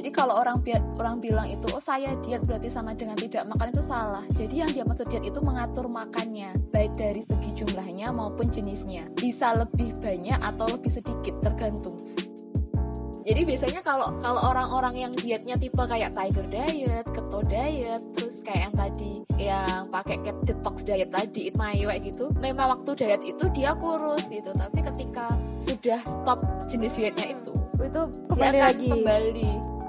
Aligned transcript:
Jadi 0.00 0.16
kalau 0.16 0.40
orang 0.40 0.64
orang 0.96 1.20
bilang 1.20 1.44
itu 1.44 1.68
oh 1.76 1.82
saya 1.84 2.16
diet 2.24 2.40
berarti 2.48 2.72
sama 2.72 2.96
dengan 2.96 3.20
tidak 3.20 3.44
makan 3.52 3.68
itu 3.68 3.84
salah. 3.84 4.24
Jadi 4.32 4.64
yang 4.64 4.72
dia 4.72 4.80
maksud 4.88 5.12
diet 5.12 5.28
itu 5.28 5.44
mengatur 5.44 5.92
makannya, 5.92 6.56
baik 6.72 6.96
dari 6.96 7.20
segi 7.20 7.52
jumlahnya 7.52 8.08
maupun 8.08 8.48
jenisnya. 8.48 9.04
Bisa 9.12 9.52
lebih 9.52 9.92
banyak 10.00 10.40
atau 10.40 10.72
lebih 10.72 10.88
sedikit 10.88 11.36
tergantung. 11.44 12.00
Jadi 13.28 13.44
biasanya 13.44 13.84
kalau 13.84 14.16
kalau 14.24 14.40
orang-orang 14.40 15.04
yang 15.04 15.12
dietnya 15.12 15.60
tipe 15.60 15.84
kayak 15.84 16.16
tiger 16.16 16.48
diet, 16.48 17.04
keto 17.12 17.44
diet, 17.44 18.00
terus 18.16 18.40
kayak 18.40 18.72
yang 18.72 18.74
tadi 18.80 19.12
yang 19.36 19.84
pakai 19.92 20.16
detox 20.48 20.80
diet 20.80 21.12
tadi, 21.12 21.52
eat 21.52 21.60
mayo 21.60 21.92
kayak 21.92 22.08
gitu, 22.08 22.32
memang 22.40 22.72
waktu 22.72 22.96
diet 22.96 23.20
itu 23.20 23.52
dia 23.52 23.76
kurus 23.76 24.24
gitu. 24.32 24.48
Tapi 24.56 24.80
ketika 24.80 25.36
sudah 25.60 26.00
stop 26.08 26.40
jenis 26.72 26.96
dietnya 26.96 27.36
itu, 27.36 27.52
itu 27.84 28.02
kembali 28.32 28.58
lagi 28.64 28.88
kembali 28.88 29.79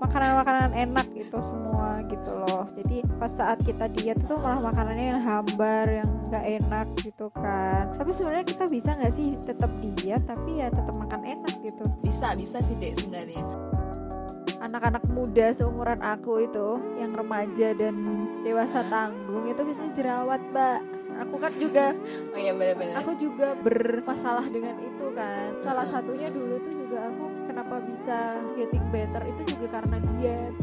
makanan-makanan 0.00 0.72
enak 0.72 1.06
itu 1.12 1.38
semua 1.44 2.00
gitu 2.08 2.32
loh. 2.32 2.64
Jadi 2.72 3.04
pas 3.20 3.28
saat 3.28 3.60
kita 3.60 3.86
diet 3.92 4.16
tuh 4.24 4.40
malah 4.40 4.72
makanannya 4.72 5.06
yang 5.12 5.22
hambar 5.22 5.86
yang 5.86 6.08
nggak 6.32 6.44
enak 6.48 6.86
gitu 7.04 7.28
kan. 7.36 7.92
Tapi 7.92 8.10
sebenarnya 8.10 8.46
kita 8.48 8.64
bisa 8.66 8.96
nggak 8.96 9.12
sih 9.12 9.36
tetap 9.44 9.68
diet 9.84 10.24
tapi 10.24 10.64
ya 10.64 10.72
tetap 10.72 10.96
makan 10.96 11.22
enak 11.28 11.54
gitu? 11.60 11.84
Bisa 12.00 12.32
bisa 12.32 12.64
sih 12.64 12.74
dek 12.80 12.96
sebenarnya. 12.96 13.44
Anak-anak 14.60 15.04
muda 15.12 15.52
seumuran 15.52 16.00
aku 16.00 16.48
itu 16.48 16.80
yang 17.00 17.12
remaja 17.16 17.72
dan 17.76 17.96
dewasa 18.44 18.84
tanggung 18.88 19.48
itu 19.48 19.60
biasanya 19.60 19.92
jerawat 19.92 20.40
mbak. 20.52 20.80
Aku 21.28 21.36
kan 21.36 21.52
juga 21.60 21.92
oh 22.32 22.38
iya 22.40 22.56
benar-benar 22.56 23.04
aku 23.04 23.12
juga 23.20 23.52
bermasalah 23.60 24.48
dengan 24.48 24.80
itu 24.80 25.12
kan. 25.12 25.52
Salah 25.60 25.84
satunya 25.84 26.32
dulu 26.32 26.56
tuh 26.64 26.72
juga 26.72 27.12
aku 27.12 27.29
kenapa 27.70 27.86
bisa 27.86 28.18
getting 28.58 28.86
better? 28.90 29.22
Itu 29.30 29.42
juga 29.54 29.78
karena 29.78 29.96
diet 30.02 30.54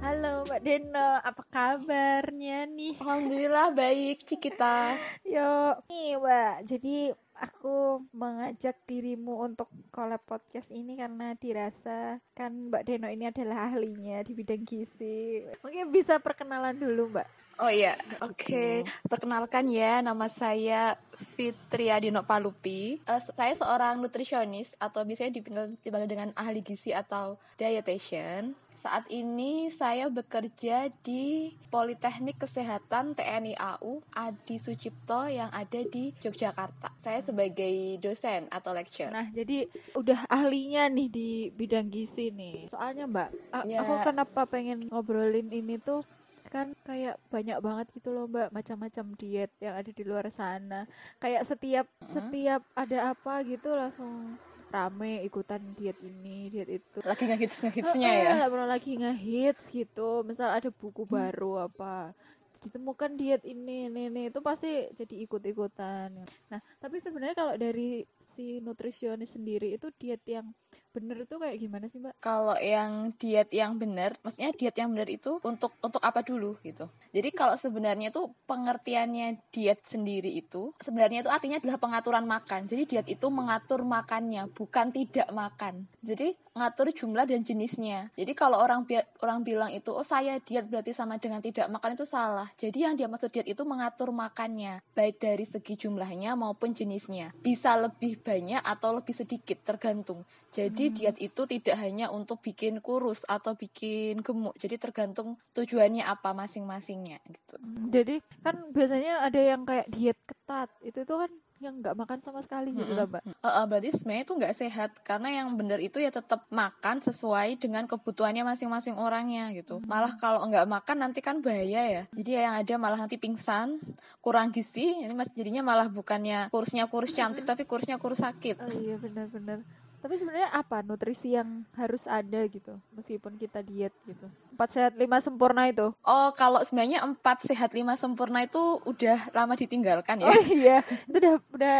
Halo 0.00 0.48
Mbak 0.48 0.60
Deno, 0.64 1.20
apa 1.20 1.42
kabarnya 1.52 2.64
nih? 2.64 2.96
Alhamdulillah 2.96 3.76
baik, 3.76 4.24
Cikita. 4.24 4.96
Yo, 5.28 5.76
nih 5.92 6.16
Mbak, 6.16 6.54
jadi 6.64 7.12
aku 7.38 8.02
mengajak 8.10 8.74
dirimu 8.84 9.46
untuk 9.46 9.70
collab 9.94 10.22
podcast 10.26 10.74
ini 10.74 10.98
karena 10.98 11.38
dirasa 11.38 12.18
kan 12.34 12.70
Mbak 12.70 12.82
Deno 12.84 13.08
ini 13.08 13.30
adalah 13.30 13.70
ahlinya 13.70 14.20
di 14.26 14.32
bidang 14.34 14.66
gizi. 14.66 15.46
Mungkin 15.62 15.94
bisa 15.94 16.18
perkenalan 16.18 16.76
dulu 16.76 17.14
Mbak. 17.14 17.28
Oh 17.58 17.66
iya, 17.66 17.98
oke. 18.22 18.38
Okay. 18.38 18.86
Perkenalkan 19.10 19.66
ya, 19.66 19.98
nama 19.98 20.30
saya 20.30 20.94
Fitria 21.34 21.98
Dino 21.98 22.22
Palupi. 22.22 23.02
Uh, 23.02 23.18
saya 23.34 23.50
seorang 23.58 23.98
nutrisionis 23.98 24.78
atau 24.78 25.02
biasanya 25.02 25.42
dipanggil 25.82 26.06
dengan 26.06 26.30
ahli 26.38 26.62
gizi 26.62 26.94
atau 26.94 27.34
dietitian. 27.58 28.54
Saat 28.78 29.10
ini 29.10 29.74
saya 29.74 30.06
bekerja 30.06 30.86
di 31.02 31.50
Politeknik 31.66 32.38
Kesehatan 32.38 33.18
TNI 33.18 33.58
AU 33.58 34.06
Adi 34.14 34.62
Sucipto 34.62 35.26
yang 35.26 35.50
ada 35.50 35.82
di 35.82 36.14
Yogyakarta. 36.22 36.94
Saya 36.94 37.18
sebagai 37.18 37.98
dosen 37.98 38.46
atau 38.54 38.70
lecturer. 38.70 39.10
Nah, 39.10 39.26
jadi 39.34 39.66
udah 39.98 40.30
ahlinya 40.30 40.86
nih 40.94 41.08
di 41.10 41.28
bidang 41.50 41.90
gizi 41.90 42.30
nih. 42.30 42.70
Soalnya 42.70 43.10
Mbak, 43.10 43.28
ya. 43.66 43.82
aku 43.82 43.94
kenapa 44.06 44.46
pengen 44.46 44.86
ngobrolin 44.86 45.50
ini 45.50 45.82
tuh 45.82 46.06
kan 46.48 46.72
kayak 46.80 47.20
banyak 47.28 47.60
banget 47.60 47.86
gitu 47.92 48.08
loh 48.08 48.24
mbak 48.24 48.48
macam-macam 48.56 49.12
diet 49.20 49.52
yang 49.60 49.76
ada 49.76 49.92
di 49.92 50.00
luar 50.00 50.32
sana 50.32 50.88
kayak 51.20 51.44
setiap 51.44 51.84
hmm. 51.84 52.08
setiap 52.08 52.64
ada 52.72 53.12
apa 53.12 53.44
gitu 53.44 53.76
langsung 53.76 54.40
rame 54.68 55.24
ikutan 55.24 55.60
diet 55.74 55.98
ini 56.04 56.52
diet 56.52 56.68
itu. 56.80 56.98
Lagi 57.04 57.24
ngehits 57.28 57.58
ngehitsnya 57.64 58.10
ya? 58.12 58.34
pernah 58.48 58.68
lagi 58.68 58.96
ngehits 58.96 59.72
gitu. 59.72 60.22
Misal 60.22 60.52
ada 60.52 60.68
buku 60.72 61.08
baru 61.08 61.68
apa 61.68 62.12
ditemukan 62.58 63.14
diet 63.14 63.42
ini 63.46 63.86
ini 63.86 64.10
ini 64.10 64.22
itu 64.34 64.42
pasti 64.42 64.90
jadi 64.94 65.14
ikut-ikutan. 65.26 66.10
Nah 66.50 66.60
tapi 66.82 66.98
sebenarnya 66.98 67.36
kalau 67.38 67.54
dari 67.54 68.02
si 68.34 68.58
nutrisionis 68.62 69.34
sendiri 69.34 69.74
itu 69.74 69.90
diet 69.98 70.22
yang 70.26 70.46
bener 70.92 71.24
itu 71.24 71.34
kayak 71.36 71.56
gimana 71.60 71.84
sih 71.86 71.98
mbak? 72.00 72.14
Kalau 72.18 72.56
yang 72.58 73.14
diet 73.16 73.50
yang 73.52 73.76
bener, 73.76 74.16
maksudnya 74.20 74.50
diet 74.52 74.76
yang 74.76 74.90
bener 74.92 75.08
itu 75.08 75.40
untuk 75.44 75.72
untuk 75.80 76.02
apa 76.02 76.20
dulu 76.24 76.58
gitu. 76.64 76.88
Jadi 77.10 77.28
kalau 77.32 77.56
sebenarnya 77.56 78.12
tuh 78.12 78.32
pengertiannya 78.44 79.52
diet 79.52 79.80
sendiri 79.84 80.28
itu 80.28 80.76
sebenarnya 80.80 81.24
itu 81.24 81.30
artinya 81.32 81.58
adalah 81.58 81.78
pengaturan 81.80 82.24
makan. 82.28 82.68
Jadi 82.68 82.82
diet 82.84 83.06
itu 83.08 83.26
mengatur 83.32 83.82
makannya, 83.82 84.50
bukan 84.52 84.92
tidak 84.92 85.28
makan. 85.32 85.88
Jadi 86.04 86.36
ngatur 86.58 86.90
jumlah 86.90 87.24
dan 87.24 87.40
jenisnya. 87.46 88.10
Jadi 88.18 88.32
kalau 88.34 88.58
orang 88.58 88.82
orang 89.22 89.46
bilang 89.46 89.70
itu 89.70 89.94
oh 89.94 90.02
saya 90.02 90.42
diet 90.42 90.66
berarti 90.66 90.90
sama 90.90 91.16
dengan 91.22 91.38
tidak 91.38 91.70
makan 91.70 91.94
itu 91.94 92.06
salah. 92.06 92.50
Jadi 92.58 92.84
yang 92.84 92.94
dia 92.98 93.06
maksud 93.06 93.30
diet 93.30 93.46
itu 93.46 93.62
mengatur 93.62 94.10
makannya, 94.10 94.82
baik 94.94 95.22
dari 95.22 95.46
segi 95.46 95.78
jumlahnya 95.78 96.34
maupun 96.34 96.74
jenisnya. 96.74 97.30
Bisa 97.38 97.78
lebih 97.78 98.18
banyak 98.20 98.60
atau 98.60 98.98
lebih 98.98 99.14
sedikit 99.14 99.62
tergantung. 99.62 100.26
Jadi 100.50 100.77
hmm. 100.86 100.94
diet 100.94 101.16
itu 101.18 101.42
tidak 101.50 101.76
hanya 101.82 102.14
untuk 102.14 102.38
bikin 102.38 102.78
kurus 102.78 103.26
atau 103.26 103.58
bikin 103.58 104.22
gemuk. 104.22 104.54
Jadi 104.54 104.78
tergantung 104.78 105.34
tujuannya 105.58 106.06
apa 106.06 106.30
masing-masingnya 106.30 107.18
gitu. 107.26 107.58
Hmm, 107.58 107.90
jadi 107.90 108.22
kan 108.46 108.70
biasanya 108.70 109.26
ada 109.26 109.40
yang 109.42 109.66
kayak 109.66 109.90
diet 109.90 110.18
ketat. 110.22 110.70
Itu 110.86 111.02
tuh 111.02 111.26
kan 111.26 111.32
yang 111.58 111.82
nggak 111.82 111.98
makan 111.98 112.18
sama 112.22 112.38
sekali 112.38 112.70
gitu 112.70 112.86
mm 112.86 112.98
-hmm. 113.02 113.10
mbak? 113.10 113.22
Uh, 113.42 113.48
uh, 113.50 113.64
berarti 113.66 113.90
sebenarnya 113.90 114.22
itu 114.22 114.34
nggak 114.38 114.54
sehat 114.54 114.90
karena 115.02 115.42
yang 115.42 115.48
benar 115.58 115.82
itu 115.82 115.98
ya 115.98 116.10
tetap 116.14 116.46
makan 116.54 117.02
sesuai 117.02 117.58
dengan 117.58 117.84
kebutuhannya 117.90 118.46
masing-masing 118.46 118.94
orangnya 118.94 119.50
gitu. 119.50 119.82
Mm 119.82 119.82
-hmm. 119.82 119.90
Malah 119.90 120.12
kalau 120.22 120.40
nggak 120.46 120.66
makan 120.70 120.96
nanti 121.02 121.18
kan 121.18 121.42
bahaya 121.42 121.82
ya. 121.82 122.02
Jadi 122.14 122.30
yang 122.38 122.54
ada 122.62 122.74
malah 122.78 122.98
nanti 122.98 123.18
pingsan, 123.18 123.82
kurang 124.22 124.54
gizi, 124.54 125.02
ini 125.02 125.14
mas 125.14 125.30
jadinya 125.34 125.66
malah 125.66 125.90
bukannya 125.90 126.46
kursnya 126.54 126.86
kurus 126.86 127.10
cantik 127.10 127.42
mm 127.42 127.50
-hmm. 127.50 127.50
tapi 127.58 127.62
kursnya 127.66 127.96
kurus 127.98 128.22
sakit. 128.22 128.62
Oh 128.62 128.70
iya 128.78 128.94
benar-benar. 128.94 129.66
Tapi 129.98 130.14
sebenarnya 130.14 130.54
apa 130.54 130.86
nutrisi 130.86 131.34
yang 131.34 131.66
harus 131.74 132.06
ada 132.06 132.46
gitu 132.46 132.78
meskipun 132.94 133.34
kita 133.34 133.66
diet 133.66 133.90
gitu? 134.06 134.26
Empat 134.54 134.74
sehat 134.74 134.92
lima 134.94 135.18
sempurna 135.18 135.66
itu? 135.66 135.90
Oh 136.06 136.30
kalau 136.34 136.62
sebenarnya 136.62 137.02
empat 137.02 137.46
sehat 137.46 137.74
lima 137.74 137.98
sempurna 137.98 138.46
itu 138.46 138.78
udah 138.86 139.30
lama 139.34 139.58
ditinggalkan 139.58 140.22
ya? 140.22 140.30
Oh 140.30 140.38
iya 140.50 140.78
itu 141.06 141.18
udah 141.18 141.34
udah 141.50 141.76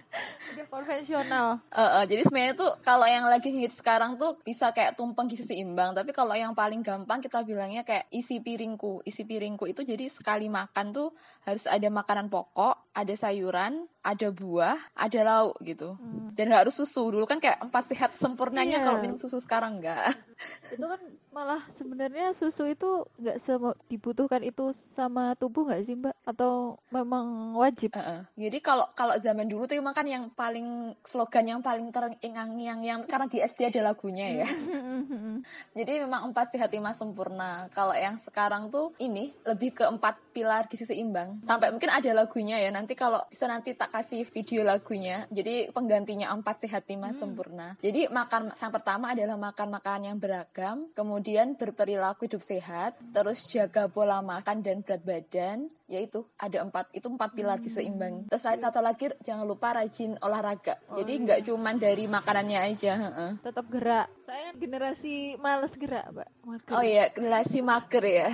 udah 0.56 0.66
konvensional. 0.72 1.60
Uh, 1.68 2.00
uh, 2.00 2.04
jadi 2.08 2.24
sebenarnya 2.24 2.54
tuh 2.56 2.72
kalau 2.80 3.04
yang 3.04 3.28
lagi 3.28 3.52
hit 3.52 3.76
sekarang 3.76 4.16
tuh 4.16 4.40
bisa 4.44 4.72
kayak 4.72 4.96
tumpeng 4.96 5.28
gizi 5.28 5.44
seimbang. 5.44 5.92
Tapi 5.92 6.12
kalau 6.16 6.32
yang 6.32 6.56
paling 6.56 6.80
gampang 6.80 7.20
kita 7.20 7.44
bilangnya 7.44 7.84
kayak 7.84 8.08
isi 8.08 8.40
piringku. 8.40 9.04
Isi 9.04 9.28
piringku 9.28 9.68
itu 9.68 9.84
jadi 9.84 10.08
sekali 10.08 10.48
makan 10.48 10.92
tuh 10.92 11.12
harus 11.44 11.68
ada 11.68 11.88
makanan 11.92 12.32
pokok, 12.32 12.92
ada 12.96 13.14
sayuran, 13.14 13.84
ada 14.08 14.28
buah, 14.32 14.80
ada 14.96 15.20
lauk 15.20 15.60
gitu. 15.60 16.00
Hmm. 16.00 16.32
Dan 16.32 16.48
gak 16.48 16.64
harus 16.64 16.80
susu. 16.80 17.12
Dulu 17.12 17.28
kan 17.28 17.36
kayak 17.36 17.60
empat 17.60 17.92
sehat 17.92 18.10
sempurnanya 18.16 18.80
yeah. 18.80 18.84
kalau 18.88 18.98
minum 19.04 19.20
susu 19.20 19.36
sekarang 19.36 19.84
enggak. 19.84 20.16
Itu 20.72 20.88
kan 20.88 21.00
malah 21.28 21.62
sebenarnya 21.70 22.34
susu 22.34 22.66
itu 22.66 23.06
nggak 23.20 23.38
semua 23.38 23.76
dibutuhkan 23.86 24.42
itu 24.42 24.74
sama 24.74 25.38
tubuh 25.38 25.70
nggak 25.70 25.82
sih 25.86 25.94
mbak? 25.94 26.14
Atau 26.26 26.82
memang 26.90 27.54
wajib? 27.54 27.94
Uh 27.94 28.00
-uh. 28.00 28.20
Jadi 28.34 28.58
kalau 28.58 28.86
kalau 28.98 29.14
zaman 29.22 29.46
dulu 29.46 29.70
tuh 29.70 29.78
emang 29.78 29.94
kan 29.94 30.08
yang 30.08 30.32
paling 30.34 30.98
slogan 31.06 31.46
yang 31.46 31.60
paling 31.62 31.94
terngiang-ngiang 31.94 32.80
yang 32.82 33.00
karena 33.06 33.30
di 33.30 33.38
SD 33.38 33.70
ada 33.70 33.92
lagunya 33.92 34.42
ya. 34.42 34.48
Jadi 35.78 35.92
memang 36.02 36.32
empat 36.32 36.58
sehat 36.58 36.74
lima 36.74 36.90
sempurna. 36.90 37.70
Kalau 37.70 37.94
yang 37.94 38.18
sekarang 38.18 38.72
tuh 38.72 38.94
ini 38.98 39.30
lebih 39.46 39.78
ke 39.78 39.84
empat 39.86 40.18
pilar 40.34 40.66
gizi 40.66 40.90
seimbang. 40.90 41.38
Sampai 41.46 41.70
mungkin 41.70 41.92
ada 41.92 42.10
lagunya 42.14 42.58
ya. 42.58 42.70
Nanti 42.74 42.98
kalau 42.98 43.22
bisa 43.30 43.46
nanti 43.46 43.78
tak 43.78 43.94
kasih 43.98 44.22
video 44.30 44.62
lagunya. 44.62 45.26
Jadi 45.34 45.74
penggantinya 45.74 46.30
empat 46.30 46.62
sehat 46.62 46.86
lima 46.86 47.10
hmm. 47.10 47.18
sempurna. 47.18 47.68
Jadi 47.82 48.06
makan 48.06 48.54
yang 48.54 48.70
pertama 48.70 49.10
adalah 49.10 49.34
makan 49.34 49.68
makanan 49.74 50.14
yang 50.14 50.18
beragam, 50.22 50.86
kemudian 50.94 51.58
berperilaku 51.58 52.30
hidup 52.30 52.42
sehat, 52.42 52.94
terus 53.10 53.42
jaga 53.50 53.90
pola 53.90 54.22
makan 54.22 54.62
dan 54.62 54.86
berat 54.86 55.02
badan, 55.02 55.66
yaitu 55.88 56.20
ada 56.36 56.60
empat 56.60 56.92
itu 56.92 57.08
empat 57.08 57.32
pilar 57.32 57.56
hmm. 57.56 57.72
seimbang 57.72 58.14
terus 58.28 58.44
satu 58.44 58.84
lagi 58.84 59.08
jangan 59.24 59.48
lupa 59.48 59.72
rajin 59.72 60.20
olahraga 60.20 60.76
oh, 60.92 61.00
jadi 61.00 61.12
iya. 61.16 61.22
nggak 61.24 61.38
iya. 61.40 61.46
cuman 61.48 61.74
dari 61.80 62.04
makanannya 62.04 62.58
aja 62.60 62.92
tetap 63.40 63.64
gerak 63.72 64.06
saya 64.28 64.52
generasi 64.52 65.40
males 65.40 65.72
gerak 65.80 66.04
mbak 66.12 66.28
mager. 66.44 66.72
oh 66.76 66.84
iya 66.84 67.08
generasi 67.08 67.64
mager 67.64 68.04
ya 68.04 68.28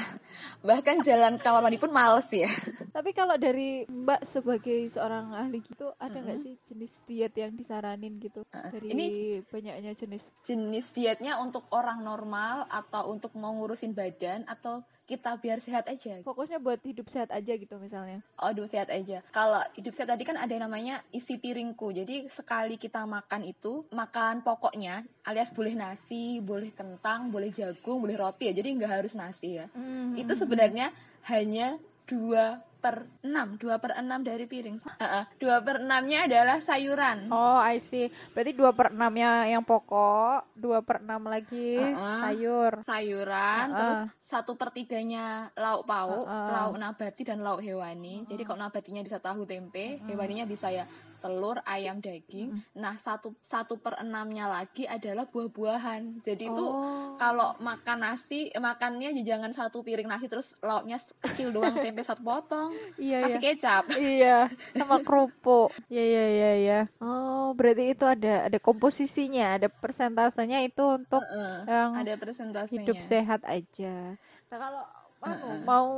bahkan 0.67 0.99
jalan 1.07 1.39
kamar 1.39 1.63
mandi 1.63 1.79
pun 1.79 1.95
males 1.95 2.27
ya 2.35 2.51
tapi 2.91 3.15
kalau 3.15 3.39
dari 3.39 3.87
mbak 3.87 4.27
sebagai 4.27 4.91
seorang 4.91 5.31
ahli 5.39 5.63
gitu 5.63 5.95
ada 6.03 6.19
nggak 6.19 6.39
hmm. 6.43 6.47
sih 6.51 6.55
jenis 6.67 6.93
diet 7.07 7.35
yang 7.39 7.55
disaranin 7.55 8.19
gitu 8.19 8.43
uh, 8.51 8.71
dari 8.75 8.91
ini 8.91 9.07
banyaknya 9.47 9.95
jenis 9.95 10.35
jenis 10.43 10.91
dietnya 10.91 11.39
untuk 11.39 11.71
orang 11.71 12.03
normal 12.03 12.67
atau 12.67 13.15
untuk 13.15 13.31
mau 13.39 13.55
ngurusin 13.55 13.95
badan 13.95 14.43
atau 14.51 14.83
kita 15.05 15.37
biar 15.37 15.61
sehat 15.61 15.85
aja. 15.87 16.21
Fokusnya 16.25 16.59
buat 16.61 16.81
hidup 16.81 17.13
sehat 17.13 17.29
aja 17.29 17.53
gitu 17.53 17.77
misalnya. 17.77 18.25
Oh, 18.41 18.49
hidup 18.49 18.69
sehat 18.69 18.89
aja. 18.89 19.21
Kalau 19.31 19.61
hidup 19.77 19.93
sehat 19.93 20.17
tadi 20.17 20.25
kan 20.25 20.41
ada 20.41 20.49
yang 20.49 20.65
namanya 20.65 21.05
isi 21.13 21.37
piringku. 21.37 21.93
Jadi 21.93 22.29
sekali 22.33 22.81
kita 22.81 23.05
makan 23.05 23.45
itu, 23.45 23.85
makan 23.93 24.41
pokoknya 24.41 25.05
alias 25.29 25.53
boleh 25.53 25.77
nasi, 25.77 26.41
boleh 26.41 26.73
kentang, 26.73 27.29
boleh 27.29 27.53
jagung, 27.53 28.01
boleh 28.01 28.17
roti 28.17 28.49
ya. 28.49 28.55
Jadi 28.57 28.69
nggak 28.81 28.93
harus 29.05 29.13
nasi 29.13 29.61
ya. 29.61 29.69
Mm 29.77 29.85
-hmm. 29.85 30.09
Itu 30.25 30.33
sebenarnya 30.33 30.89
hanya 31.29 31.77
dua 32.05 32.61
per 32.85 33.09
6 33.25 33.65
2 33.65 33.81
per 33.81 33.97
6 33.97 34.29
dari 34.29 34.45
piring 34.45 34.77
uh 34.77 34.93
-uh. 35.01 35.25
2 35.41 35.65
per 35.65 35.77
6 35.81 35.89
nya 36.05 36.19
adalah 36.29 36.61
sayuran 36.61 37.33
oh 37.33 37.57
I 37.65 37.81
see 37.81 38.13
berarti 38.37 38.53
2 38.53 38.77
per 38.77 38.93
6 38.93 39.01
nya 39.17 39.49
yang 39.49 39.65
pokok 39.65 40.53
2 40.53 40.85
per 40.85 41.01
6 41.01 41.09
lagi 41.25 41.81
uh 41.81 41.97
-uh. 41.97 42.21
sayur 42.29 42.73
sayuran 42.85 43.65
uh 43.65 43.73
-uh. 43.73 43.79
terus 43.81 44.01
satu 44.21 44.61
per 44.61 44.77
tiganya 44.77 45.49
lauk 45.57 45.89
pauk 45.89 46.29
uh 46.29 46.29
-uh. 46.29 46.49
lauk 46.53 46.77
nabati 46.77 47.25
dan 47.25 47.41
lauk 47.41 47.65
hewani 47.65 48.21
uh 48.21 48.29
-uh. 48.29 48.29
jadi 48.29 48.43
kalau 48.45 48.61
nabatinya 48.61 49.01
bisa 49.01 49.17
tahu 49.17 49.49
tempe 49.49 49.97
uh 49.97 50.05
-uh. 50.05 50.09
hewaninya 50.13 50.45
bisa 50.45 50.69
ya 50.69 50.85
telur, 51.25 51.57
ayam, 51.65 52.05
daging. 52.05 52.53
Nah 52.77 53.01
satu 53.01 53.33
satu 53.41 53.81
per 53.81 53.97
enamnya 53.97 54.45
lagi 54.45 54.85
adalah 54.85 55.25
buah-buahan. 55.25 56.21
Jadi 56.21 56.53
itu 56.53 56.61
oh. 56.61 57.17
kalau 57.17 57.57
makan 57.65 58.05
nasi 58.05 58.53
makannya 58.53 59.17
jangan 59.25 59.49
satu 59.57 59.81
piring 59.81 60.05
nasi 60.05 60.29
terus 60.29 60.61
lauknya 60.61 61.01
kecil 61.25 61.49
doang 61.49 61.81
tempe 61.81 62.05
satu 62.05 62.21
potong. 62.21 62.74
Iya, 62.95 63.19
kasih 63.27 63.41
iya. 63.41 63.49
kecap. 63.53 63.85
Iya, 63.95 64.37
sama 64.75 64.97
kerupuk. 65.03 65.71
Iya 65.91 66.05
iya 66.05 66.25
iya 66.31 66.51
iya. 66.59 66.81
Oh 67.03 67.53
berarti 67.55 67.95
itu 67.95 68.05
ada 68.07 68.47
ada 68.47 68.59
komposisinya, 68.63 69.59
ada 69.59 69.69
persentasenya 69.71 70.63
itu 70.63 70.83
untuk 70.83 71.23
uh 71.23 71.35
-uh. 71.35 71.57
yang 71.67 71.91
ada 71.99 72.15
persentasenya. 72.19 72.83
hidup 72.83 72.99
sehat 73.03 73.43
aja. 73.47 74.15
Nah 74.51 74.59
kalau 74.59 74.83
uh 75.23 75.29
-uh. 75.31 75.57
mau 75.67 75.89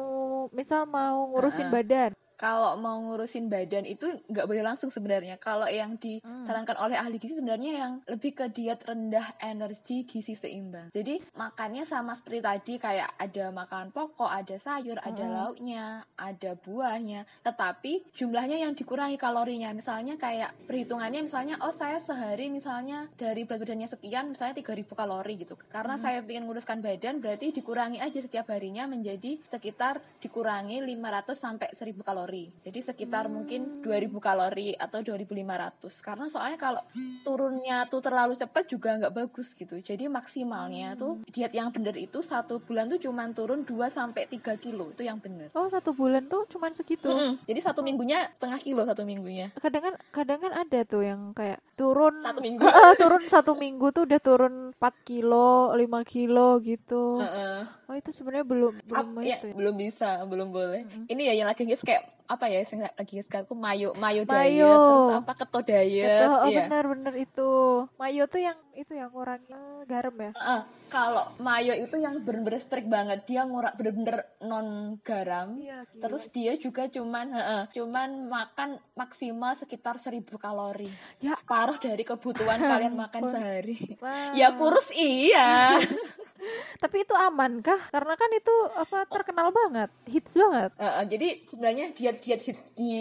misal 0.52 0.88
mau 0.88 1.28
ngurusin 1.32 1.68
uh 1.68 1.70
-uh. 1.70 1.76
badan 1.76 2.10
kalau 2.36 2.76
mau 2.76 3.00
ngurusin 3.00 3.48
badan 3.48 3.88
itu 3.88 4.04
nggak 4.28 4.44
boleh 4.44 4.60
langsung 4.60 4.92
sebenarnya. 4.92 5.40
Kalau 5.40 5.64
yang 5.64 5.96
disarankan 5.96 6.76
hmm. 6.76 6.84
oleh 6.84 6.96
ahli 7.00 7.16
gizi 7.16 7.40
sebenarnya 7.40 7.72
yang 7.80 7.92
lebih 8.04 8.36
ke 8.36 8.52
diet 8.52 8.84
rendah 8.84 9.40
energi 9.40 10.04
gizi 10.04 10.36
seimbang. 10.36 10.92
Jadi 10.92 11.16
makannya 11.32 11.88
sama 11.88 12.12
seperti 12.12 12.44
tadi 12.44 12.74
kayak 12.76 13.16
ada 13.16 13.48
makan 13.48 13.88
pokok, 13.88 14.28
ada 14.28 14.56
sayur, 14.60 15.00
hmm. 15.00 15.08
ada 15.08 15.24
lauknya, 15.24 15.84
ada 16.20 16.52
buahnya. 16.60 17.24
Tetapi 17.40 18.12
jumlahnya 18.12 18.60
yang 18.60 18.76
dikurangi 18.76 19.16
kalorinya. 19.16 19.72
Misalnya 19.72 20.20
kayak 20.20 20.52
perhitungannya 20.68 21.24
misalnya 21.24 21.56
oh 21.64 21.72
saya 21.72 21.96
sehari 21.96 22.52
misalnya 22.52 23.08
dari 23.16 23.48
berat 23.48 23.64
badannya 23.64 23.88
sekian 23.88 24.36
misalnya 24.36 24.60
3000 24.60 24.84
kalori 24.92 25.34
gitu. 25.40 25.56
Karena 25.72 25.96
hmm. 25.96 26.02
saya 26.04 26.20
ingin 26.20 26.44
nguruskan 26.44 26.84
badan 26.84 27.24
berarti 27.24 27.56
dikurangi 27.56 27.96
aja 28.04 28.20
setiap 28.20 28.52
harinya 28.52 28.84
menjadi 28.84 29.40
sekitar 29.48 30.04
dikurangi 30.20 30.84
500 30.84 31.32
sampai 31.32 31.68
1000 31.72 31.96
kalori 32.04 32.25
kalori. 32.26 32.50
Jadi 32.66 32.78
sekitar 32.82 33.30
hmm. 33.30 33.32
mungkin 33.32 33.60
2000 33.86 34.18
kalori 34.18 34.74
atau 34.74 34.98
2500. 34.98 36.02
Karena 36.02 36.26
soalnya 36.26 36.58
kalau 36.58 36.82
turunnya 37.22 37.86
tuh 37.86 38.02
terlalu 38.02 38.34
cepat 38.34 38.66
juga 38.66 38.98
nggak 38.98 39.14
bagus 39.14 39.54
gitu. 39.54 39.78
Jadi 39.78 40.10
maksimalnya 40.10 40.98
hmm. 40.98 40.98
tuh 40.98 41.12
diet 41.30 41.54
yang 41.54 41.70
benar 41.70 41.94
itu 41.94 42.18
satu 42.18 42.58
bulan 42.58 42.90
tuh 42.90 42.98
cuma 42.98 43.22
turun 43.30 43.62
2 43.62 43.70
sampai 43.86 44.26
3 44.26 44.58
kilo 44.58 44.90
itu 44.90 45.06
yang 45.06 45.22
benar. 45.22 45.54
Oh, 45.54 45.70
satu 45.70 45.94
bulan 45.94 46.26
tuh 46.26 46.50
cuma 46.50 46.66
segitu. 46.74 47.06
Hmm. 47.06 47.38
Jadi 47.46 47.60
satu 47.62 47.86
minggunya 47.86 48.26
setengah 48.34 48.58
kilo 48.58 48.82
satu 48.82 49.06
minggunya. 49.06 49.54
Kadang 49.62 49.82
kan 49.86 49.94
kadang 50.10 50.38
kan 50.42 50.52
ada 50.66 50.82
tuh 50.82 51.06
yang 51.06 51.30
kayak 51.30 51.62
turun 51.78 52.26
satu 52.26 52.42
minggu. 52.42 52.66
Uh, 52.76 52.92
turun 52.98 53.24
satu 53.24 53.56
minggu 53.56 53.88
tuh 53.88 54.04
udah 54.04 54.20
turun 54.20 54.54
4 54.74 55.08
kilo, 55.08 55.72
5 55.72 55.80
kilo 56.04 56.58
gitu. 56.60 57.22
Uh 57.22 57.24
-uh. 57.24 57.58
Oh, 57.88 57.94
itu 57.94 58.10
sebenarnya 58.12 58.44
belum 58.44 58.74
belum 58.84 59.06
Ap, 59.16 59.24
ya, 59.24 59.38
ya, 59.38 59.54
belum 59.54 59.74
bisa, 59.78 60.20
belum 60.26 60.48
boleh. 60.50 60.82
Mm 60.84 60.90
-hmm. 60.90 61.12
Ini 61.14 61.22
ya 61.22 61.34
yang 61.40 61.48
lagi 61.48 61.64
kayak 61.86 62.15
apa 62.26 62.44
ya 62.50 62.60
yang 62.66 62.90
lagi 62.98 63.22
sekarang 63.22 63.46
mayo 63.54 63.94
mayo, 63.94 64.22
mayo. 64.26 64.66
diet 64.66 64.78
terus 64.82 65.10
apa 65.22 65.32
keto 65.38 65.58
diet 65.62 66.26
keto, 66.26 66.36
oh 66.42 66.48
iya. 66.50 66.66
benar 66.66 66.84
benar 66.90 67.14
itu 67.14 67.50
mayo 67.96 68.22
tuh 68.26 68.40
yang 68.42 68.58
itu 68.76 68.92
yang 68.92 69.08
ngurangin 69.10 69.82
garam 69.88 70.14
ya? 70.20 70.30
Uh, 70.36 70.62
kalau 70.92 71.24
mayo 71.40 71.72
itu 71.72 71.96
yang 71.96 72.20
bener-bener 72.22 72.60
strict 72.60 72.86
banget. 72.86 73.24
Dia 73.24 73.48
ngurang 73.48 73.74
bener-bener 73.74 74.28
non 74.44 75.00
garam. 75.00 75.56
Iya, 75.56 75.88
terus 75.98 76.28
dia 76.30 76.54
juga 76.60 76.86
cuman 76.86 77.26
uh, 77.32 77.64
cuman 77.72 78.28
makan 78.28 78.76
maksimal 78.92 79.56
sekitar 79.56 79.96
seribu 79.96 80.36
kalori. 80.36 80.88
Ya. 81.18 81.32
separuh 81.34 81.80
dari 81.80 82.04
kebutuhan 82.04 82.60
kalian 82.60 82.94
makan 82.94 83.22
sehari. 83.32 83.76
Wow. 83.98 84.36
ya 84.36 84.52
kurus 84.54 84.92
iya. 84.92 85.80
Tapi 86.82 86.96
itu 87.02 87.14
aman 87.16 87.64
kah? 87.64 87.80
Karena 87.88 88.14
kan 88.14 88.30
itu 88.36 88.54
apa 88.76 89.08
terkenal 89.08 89.48
banget 89.50 89.88
hits 90.04 90.36
banget. 90.36 90.70
Uh, 90.76 90.84
uh, 90.84 91.04
jadi 91.08 91.28
sebenarnya 91.48 91.86
diet-diet 91.96 92.42
hits 92.44 92.76
di 92.76 92.92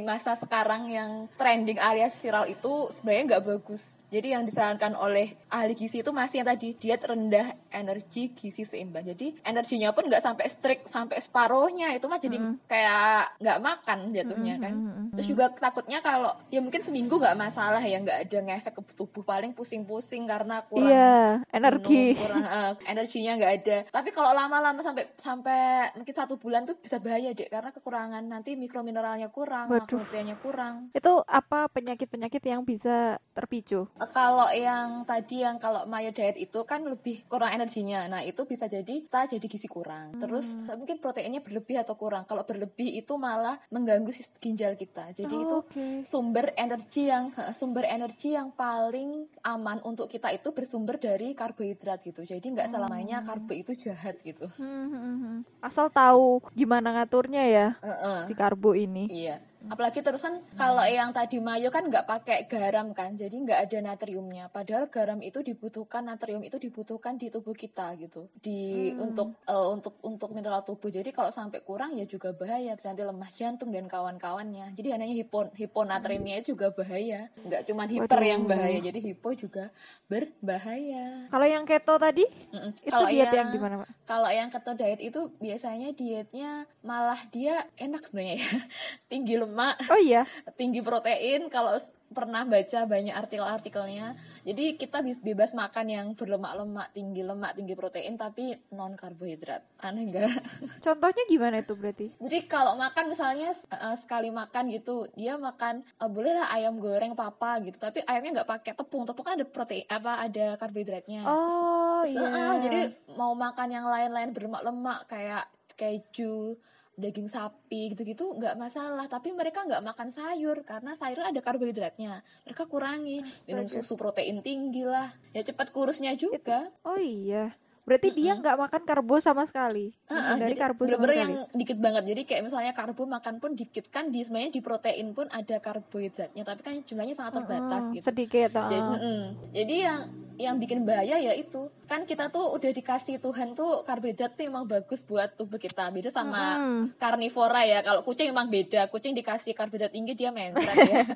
masa 0.00 0.34
sekarang 0.34 0.88
yang 0.88 1.28
trending 1.36 1.76
alias 1.76 2.16
viral 2.18 2.48
itu 2.48 2.88
sebenarnya 2.88 3.36
nggak 3.36 3.44
bagus. 3.44 4.00
Jadi 4.10 4.34
yang 4.34 4.42
disarankan 4.48 4.98
oleh 4.98 5.09
ahli 5.50 5.74
gizi 5.74 6.00
itu 6.00 6.10
masih 6.14 6.42
yang 6.42 6.48
tadi 6.54 6.68
diet 6.78 7.02
rendah 7.02 7.56
energi 7.70 8.30
gizi 8.34 8.62
seimbang. 8.62 9.06
Jadi 9.06 9.42
energinya 9.42 9.90
pun 9.90 10.06
nggak 10.06 10.22
sampai 10.22 10.46
strict 10.46 10.84
sampai 10.86 11.18
separohnya 11.18 11.92
itu 11.94 12.06
mah 12.06 12.20
jadi 12.20 12.38
mm. 12.38 12.54
kayak 12.66 13.40
nggak 13.42 13.58
makan 13.58 13.98
jatuhnya 14.14 14.54
kan. 14.62 14.72
Mm, 14.74 15.06
Terus 15.18 15.26
juga 15.26 15.44
takutnya 15.50 15.98
kalau 16.04 16.30
ya 16.48 16.62
mungkin 16.62 16.80
seminggu 16.80 17.18
nggak 17.18 17.38
masalah 17.38 17.82
ya 17.82 17.98
nggak 17.98 18.28
ada 18.28 18.38
ngefek 18.46 18.74
ke 18.78 18.82
tubuh 18.94 19.24
paling 19.26 19.52
pusing-pusing 19.54 20.26
karena 20.28 20.62
kurang 20.66 20.90
yeah, 20.90 21.42
energi 21.50 22.14
minum, 22.14 22.22
kurang 22.22 22.44
uh, 22.46 22.72
energinya 22.86 23.32
nggak 23.38 23.52
ada. 23.62 23.78
Tapi 23.90 24.08
kalau 24.14 24.30
lama-lama 24.34 24.80
sampai 24.80 25.10
sampai 25.16 25.92
mungkin 25.98 26.14
satu 26.14 26.38
bulan 26.38 26.64
tuh 26.66 26.78
bisa 26.78 27.02
bahaya 27.02 27.34
deh 27.34 27.48
karena 27.50 27.70
kekurangan 27.74 28.22
nanti 28.22 28.54
mikromineralnya 28.54 29.28
kurang, 29.32 29.70
makronutriennya 29.70 30.36
kurang. 30.38 30.94
Itu 30.94 31.22
apa 31.26 31.66
penyakit-penyakit 31.72 32.42
yang 32.44 32.62
bisa 32.62 33.18
terpicu? 33.34 33.88
kalau 34.10 34.48
yang 34.52 34.99
tadi 35.04 35.42
yang 35.44 35.60
kalau 35.60 35.84
mayo 35.84 36.10
diet 36.14 36.36
itu 36.40 36.62
kan 36.64 36.84
lebih 36.84 37.26
kurang 37.26 37.52
energinya. 37.52 38.06
Nah, 38.06 38.20
itu 38.24 38.46
bisa 38.48 38.66
jadi 38.66 39.04
kita 39.04 39.36
jadi 39.36 39.46
gizi 39.46 39.68
kurang. 39.68 40.16
Terus 40.18 40.56
hmm. 40.56 40.78
mungkin 40.78 40.96
proteinnya 41.02 41.42
berlebih 41.42 41.82
atau 41.82 41.98
kurang. 41.98 42.24
Kalau 42.24 42.46
berlebih 42.46 43.00
itu 43.00 43.14
malah 43.20 43.58
mengganggu 43.68 44.10
sistem 44.14 44.38
ginjal 44.40 44.72
kita. 44.78 45.12
Jadi 45.12 45.34
oh, 45.36 45.42
itu 45.44 45.56
okay. 45.68 45.94
sumber 46.06 46.54
energi 46.56 47.10
yang 47.10 47.34
sumber 47.58 47.84
energi 47.84 48.32
yang 48.34 48.54
paling 48.54 49.28
aman 49.44 49.82
untuk 49.84 50.08
kita 50.08 50.32
itu 50.32 50.54
bersumber 50.54 50.96
dari 50.96 51.36
karbohidrat 51.36 52.00
gitu. 52.06 52.24
Jadi 52.24 52.46
nggak 52.56 52.68
hmm. 52.70 52.74
selamanya 52.74 53.18
karbo 53.26 53.52
itu 53.52 53.76
jahat 53.76 54.16
gitu. 54.24 54.48
Hmm, 54.56 54.86
hmm, 54.88 55.16
hmm. 55.20 55.36
Asal 55.60 55.92
tahu 55.92 56.40
gimana 56.56 56.94
ngaturnya 56.96 57.44
ya 57.46 57.66
uh 57.82 57.90
-uh. 57.90 58.18
si 58.24 58.32
karbo 58.32 58.72
ini. 58.72 59.10
Iya 59.10 59.49
apalagi 59.68 60.00
terusan 60.00 60.40
kalau 60.56 60.80
yang 60.88 61.12
tadi 61.12 61.36
mayo 61.42 61.68
kan 61.68 61.84
nggak 61.84 62.08
pakai 62.08 62.48
garam 62.48 62.96
kan 62.96 63.12
jadi 63.18 63.32
nggak 63.32 63.60
ada 63.68 63.78
natriumnya. 63.84 64.48
Padahal 64.48 64.88
garam 64.88 65.20
itu 65.20 65.44
dibutuhkan 65.44 66.08
natrium 66.08 66.40
itu 66.40 66.56
dibutuhkan 66.56 67.20
di 67.20 67.28
tubuh 67.28 67.52
kita 67.52 67.92
gitu. 68.00 68.32
Di 68.40 68.92
hmm. 68.94 69.04
untuk 69.04 69.28
uh, 69.44 69.68
untuk 69.68 70.00
untuk 70.00 70.32
mineral 70.32 70.64
tubuh. 70.64 70.88
Jadi 70.88 71.12
kalau 71.12 71.28
sampai 71.28 71.60
kurang 71.60 71.92
ya 71.98 72.08
juga 72.08 72.32
bahaya 72.32 72.72
bisa 72.72 72.94
nanti 72.94 73.04
lemah 73.04 73.30
jantung 73.36 73.68
dan 73.74 73.84
kawan-kawannya. 73.90 74.72
Jadi 74.72 74.88
hanya 74.96 75.06
hipon 75.10 75.52
hiponatriumnya 75.52 76.40
itu 76.40 76.56
juga 76.56 76.72
bahaya. 76.72 77.28
Nggak 77.44 77.62
cuma 77.68 77.84
hiper 77.84 78.16
Waduh. 78.16 78.30
yang 78.30 78.42
bahaya 78.48 78.78
jadi 78.80 78.98
hipo 79.02 79.28
juga 79.36 79.68
berbahaya. 80.08 81.28
Kalau 81.28 81.46
yang 81.46 81.64
keto 81.68 81.94
tadi 82.00 82.24
mm 82.24 82.56
-mm. 82.56 82.70
itu 82.86 82.92
kalau 82.94 83.08
diet 83.10 83.28
yang, 83.28 83.36
yang 83.36 83.48
gimana 83.52 83.74
pak? 83.84 83.88
kalau 84.06 84.30
yang 84.30 84.48
keto 84.48 84.72
diet 84.74 85.00
itu 85.02 85.20
biasanya 85.38 85.90
dietnya 85.94 86.64
malah 86.82 87.18
dia 87.30 87.66
enak 87.76 88.02
sebenarnya 88.06 88.36
ya. 88.40 88.50
Tinggi 89.10 89.34
lemak 89.50 89.74
oh 89.90 89.98
iya. 89.98 90.22
tinggi 90.60 90.78
protein 90.78 91.50
kalau 91.50 91.74
pernah 92.10 92.42
baca 92.42 92.90
banyak 92.90 93.14
artikel-artikelnya. 93.14 94.18
Jadi 94.42 94.74
kita 94.74 94.98
bebas 95.22 95.54
makan 95.54 95.86
yang 95.86 96.06
berlemak-lemak 96.18 96.90
tinggi 96.90 97.22
lemak 97.22 97.54
tinggi 97.54 97.78
protein 97.78 98.18
tapi 98.18 98.58
non 98.74 98.98
karbohidrat 98.98 99.62
aneh 99.78 100.10
enggak 100.10 100.26
contohnya 100.84 101.22
gimana 101.30 101.62
itu 101.62 101.78
berarti? 101.78 102.10
Jadi 102.18 102.38
kalau 102.50 102.74
makan 102.74 103.14
misalnya 103.14 103.54
uh, 103.70 103.94
sekali 103.94 104.34
makan 104.34 104.74
gitu 104.74 105.06
dia 105.14 105.38
makan 105.38 105.86
uh, 106.02 106.10
boleh 106.10 106.34
lah 106.34 106.50
ayam 106.50 106.82
goreng 106.82 107.14
papa 107.14 107.62
gitu 107.62 107.78
tapi 107.78 108.02
ayamnya 108.02 108.42
nggak 108.42 108.50
pakai 108.58 108.72
tepung. 108.74 109.06
Tepung 109.06 109.24
kan 109.30 109.38
ada 109.38 109.46
protein 109.46 109.86
apa 109.86 110.18
ada 110.18 110.58
karbohidratnya. 110.58 111.22
Oh 111.22 112.02
terus, 112.02 112.18
iya. 112.18 112.26
uh, 112.26 112.56
jadi 112.58 112.80
mau 113.14 113.38
makan 113.38 113.68
yang 113.70 113.86
lain-lain 113.86 114.34
berlemak-lemak 114.34 115.06
kayak 115.06 115.46
keju 115.78 116.58
daging 117.00 117.26
sapi 117.26 117.96
gitu-gitu 117.96 118.36
nggak 118.36 118.54
masalah 118.60 119.08
tapi 119.08 119.32
mereka 119.32 119.64
nggak 119.64 119.82
makan 119.82 120.08
sayur 120.12 120.60
karena 120.62 120.92
sayur 120.94 121.24
ada 121.24 121.40
karbohidratnya 121.40 122.20
mereka 122.46 122.68
kurangi 122.68 123.24
Astaga. 123.24 123.48
minum 123.48 123.66
susu 123.66 123.96
protein 123.96 124.44
tinggi 124.44 124.84
lah 124.84 125.08
ya 125.32 125.40
cepat 125.40 125.72
kurusnya 125.72 126.14
juga 126.14 126.68
oh 126.84 127.00
iya 127.00 127.56
Berarti 127.90 128.12
mm 128.12 128.14
-hmm. 128.14 128.22
dia 128.22 128.32
nggak 128.38 128.58
makan 128.60 128.82
karbo 128.86 129.16
sama 129.18 129.42
sekali. 129.48 129.90
Uh, 130.06 130.14
uh, 130.14 130.36
dari 130.38 130.54
jadi 130.54 130.62
karbo 130.62 130.82
sama 130.86 131.10
sekali. 131.10 131.18
yang 131.18 131.32
dikit 131.50 131.78
banget. 131.82 132.02
Jadi 132.12 132.22
kayak 132.22 132.42
misalnya 132.46 132.72
karbo 132.76 133.02
makan 133.08 133.34
pun 133.42 133.50
dikit 133.58 133.90
kan 133.90 134.14
di 134.14 134.22
sebenarnya 134.22 134.52
di 134.54 134.62
protein 134.62 135.10
pun 135.10 135.26
ada 135.26 135.56
karbohidratnya, 135.58 136.46
tapi 136.46 136.60
kan 136.62 136.78
jumlahnya 136.86 137.18
sangat 137.18 137.42
terbatas 137.42 137.82
uh, 137.82 137.88
uh, 137.90 137.94
gitu. 137.98 138.04
Sedikit. 138.06 138.50
Uh. 138.54 138.62
Jadi, 138.70 138.78
uh, 138.78 139.24
jadi 139.50 139.74
yang 139.90 140.00
yang 140.40 140.56
bikin 140.56 140.88
bahaya 140.88 141.20
ya 141.20 141.36
itu. 141.36 141.68
Kan 141.84 142.08
kita 142.08 142.32
tuh 142.32 142.56
udah 142.56 142.72
dikasih 142.72 143.20
Tuhan 143.20 143.52
tuh 143.52 143.84
karbohidrat 143.84 144.32
tuh 144.32 144.48
emang 144.48 144.64
bagus 144.64 145.04
buat 145.04 145.36
tubuh 145.36 145.60
kita. 145.60 145.92
Beda 145.92 146.08
sama 146.08 146.56
mm. 146.56 146.96
karnivora 146.96 147.62
ya. 147.68 147.84
Kalau 147.84 148.00
kucing 148.00 148.32
emang 148.32 148.48
beda. 148.48 148.88
Kucing 148.88 149.12
dikasih 149.12 149.52
karbohidrat 149.52 149.92
tinggi 149.92 150.16
dia 150.16 150.32
mentret 150.32 150.76
ya. 150.88 151.04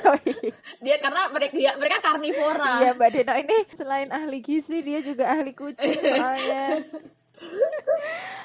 Oh, 0.00 0.16
iya. 0.24 0.50
dia 0.80 0.96
karena 0.96 1.28
mereka 1.28 1.54
dia, 1.54 1.72
mereka 1.76 1.98
karnivora. 2.00 2.80
Iya 2.80 2.96
mbak 2.96 3.10
Deno 3.12 3.34
ini 3.36 3.58
selain 3.76 4.08
ahli 4.08 4.40
gizi 4.40 4.80
dia 4.80 5.04
juga 5.04 5.28
ahli 5.28 5.52
kucing 5.52 5.92
soalnya. 5.92 6.80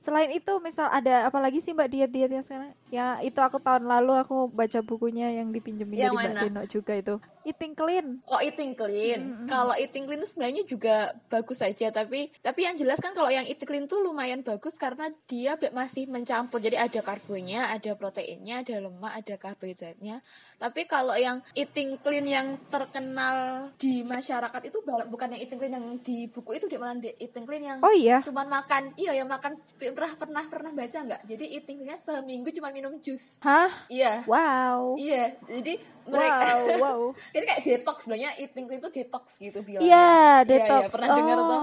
Selain 0.00 0.30
itu, 0.32 0.52
misal 0.64 0.88
ada 0.88 1.28
apa 1.28 1.38
lagi 1.38 1.60
sih 1.60 1.76
Mbak 1.76 1.88
diet-diet 1.92 2.30
yang 2.32 2.44
sekarang? 2.44 2.72
Ya 2.88 3.20
itu 3.20 3.38
aku 3.38 3.60
tahun 3.60 3.84
lalu 3.84 4.16
aku 4.16 4.48
baca 4.48 4.80
bukunya 4.80 5.28
yang 5.36 5.52
dipinjemin 5.52 6.00
yang 6.00 6.16
dari 6.16 6.32
Mbak 6.32 6.42
Dino 6.48 6.62
juga 6.66 6.92
itu. 6.96 7.14
Eating 7.42 7.74
clean. 7.74 8.22
Oh, 8.30 8.38
eating 8.38 8.72
clean. 8.78 9.20
Mm 9.20 9.34
-hmm. 9.34 9.48
Kalau 9.50 9.74
eating 9.74 10.06
clean 10.06 10.20
itu 10.22 10.30
sebenarnya 10.30 10.62
juga 10.62 10.96
bagus 11.26 11.58
saja, 11.58 11.90
tapi 11.90 12.30
tapi 12.38 12.60
yang 12.62 12.78
jelas 12.78 13.02
kan 13.02 13.10
kalau 13.10 13.28
yang 13.28 13.42
eating 13.46 13.66
clean 13.66 13.84
tuh 13.90 13.98
lumayan 13.98 14.46
bagus 14.46 14.78
karena 14.78 15.10
dia 15.26 15.58
masih 15.74 16.06
mencampur. 16.06 16.62
Jadi 16.62 16.78
ada 16.78 17.00
karbonya, 17.02 17.74
ada 17.74 17.98
proteinnya, 17.98 18.62
ada 18.62 18.78
lemak, 18.78 19.12
ada 19.12 19.34
karbohidratnya. 19.38 20.22
Tapi 20.58 20.86
kalau 20.86 21.18
yang 21.18 21.42
eating 21.58 21.98
clean 21.98 22.26
yang 22.30 22.46
terkenal 22.70 23.68
di 23.74 24.06
masyarakat 24.06 24.62
itu 24.70 24.78
bukan 24.86 25.34
yang 25.34 25.40
eating 25.42 25.58
clean 25.58 25.74
yang 25.74 25.86
di 25.98 26.30
buku 26.30 26.62
itu 26.62 26.70
dia 26.70 26.78
malah 26.78 26.94
eating 27.02 27.44
clean 27.44 27.64
yang 27.66 27.78
Oh 27.82 27.90
iya. 27.90 28.22
Cuman 28.22 28.46
makan, 28.46 28.94
iya 28.94 29.18
ya 29.18 29.26
makan 29.26 29.58
pernah 29.78 30.14
pernah 30.14 30.44
pernah 30.46 30.70
baca 30.70 30.98
nggak? 31.02 31.22
Jadi 31.26 31.44
eating 31.58 31.82
cleannya 31.82 31.98
seminggu 31.98 32.54
cuma 32.54 32.70
minum 32.70 32.94
jus. 33.02 33.42
Hah? 33.42 33.70
Iya. 33.90 34.22
Wow. 34.30 34.94
Iya. 34.94 35.34
Jadi 35.50 35.82
mereka 36.02 36.46
wow, 36.50 36.66
wow. 36.82 37.00
jadi 37.32 37.44
kayak 37.48 37.60
detox 37.64 38.06
sebenarnya 38.06 38.30
eating 38.38 38.64
clean 38.68 38.80
itu 38.80 38.90
detox 38.92 39.24
gitu 39.40 39.58
bilang 39.64 39.82
iya 39.82 39.96
yeah, 39.96 40.34
detox 40.44 40.80
iya, 40.80 40.86
ya, 40.86 40.92
pernah 40.92 41.08
oh, 41.08 41.16
dengar 41.16 41.38
tuh. 41.40 41.62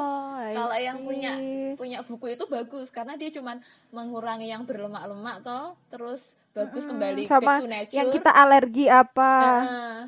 Kalau 0.50 0.78
yang 0.82 0.98
punya 1.06 1.32
punya 1.78 2.00
buku 2.02 2.34
itu 2.34 2.44
bagus 2.50 2.90
karena 2.90 3.14
dia 3.14 3.30
cuman 3.30 3.62
mengurangi 3.94 4.50
yang 4.50 4.66
berlemak-lemak 4.66 5.46
toh 5.46 5.78
terus 5.94 6.34
bagus 6.66 6.84
hmm, 6.84 6.92
kembali 6.92 7.22
sama 7.26 7.42
back 7.46 7.60
to 7.60 7.68
nature. 7.70 7.98
Yang 7.98 8.08
kita 8.20 8.32
alergi 8.36 8.86
apa? 8.92 9.34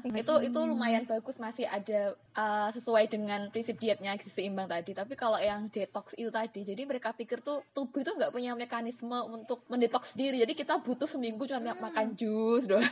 Nah, 0.03 0.17
itu 0.17 0.33
itu 0.43 0.59
lumayan 0.59 1.03
bagus 1.07 1.39
masih 1.39 1.65
ada 1.67 2.13
uh, 2.35 2.69
sesuai 2.75 3.07
dengan 3.07 3.47
prinsip 3.49 3.79
dietnya 3.79 4.11
gizi 4.19 4.31
seimbang 4.31 4.67
tadi. 4.67 4.91
Tapi 4.91 5.13
kalau 5.15 5.39
yang 5.39 5.71
detox 5.71 6.13
itu 6.19 6.27
tadi, 6.27 6.67
jadi 6.67 6.81
mereka 6.83 7.15
pikir 7.15 7.39
tuh 7.39 7.63
tubuh 7.71 8.03
itu 8.03 8.11
nggak 8.11 8.31
punya 8.35 8.53
mekanisme 8.53 9.15
untuk 9.31 9.63
mendetox 9.71 10.13
diri. 10.13 10.43
Jadi 10.43 10.53
kita 10.53 10.83
butuh 10.83 11.07
seminggu 11.07 11.47
cuma 11.47 11.71
hmm. 11.71 11.79
makan 11.79 12.07
jus 12.19 12.67
doang. 12.67 12.83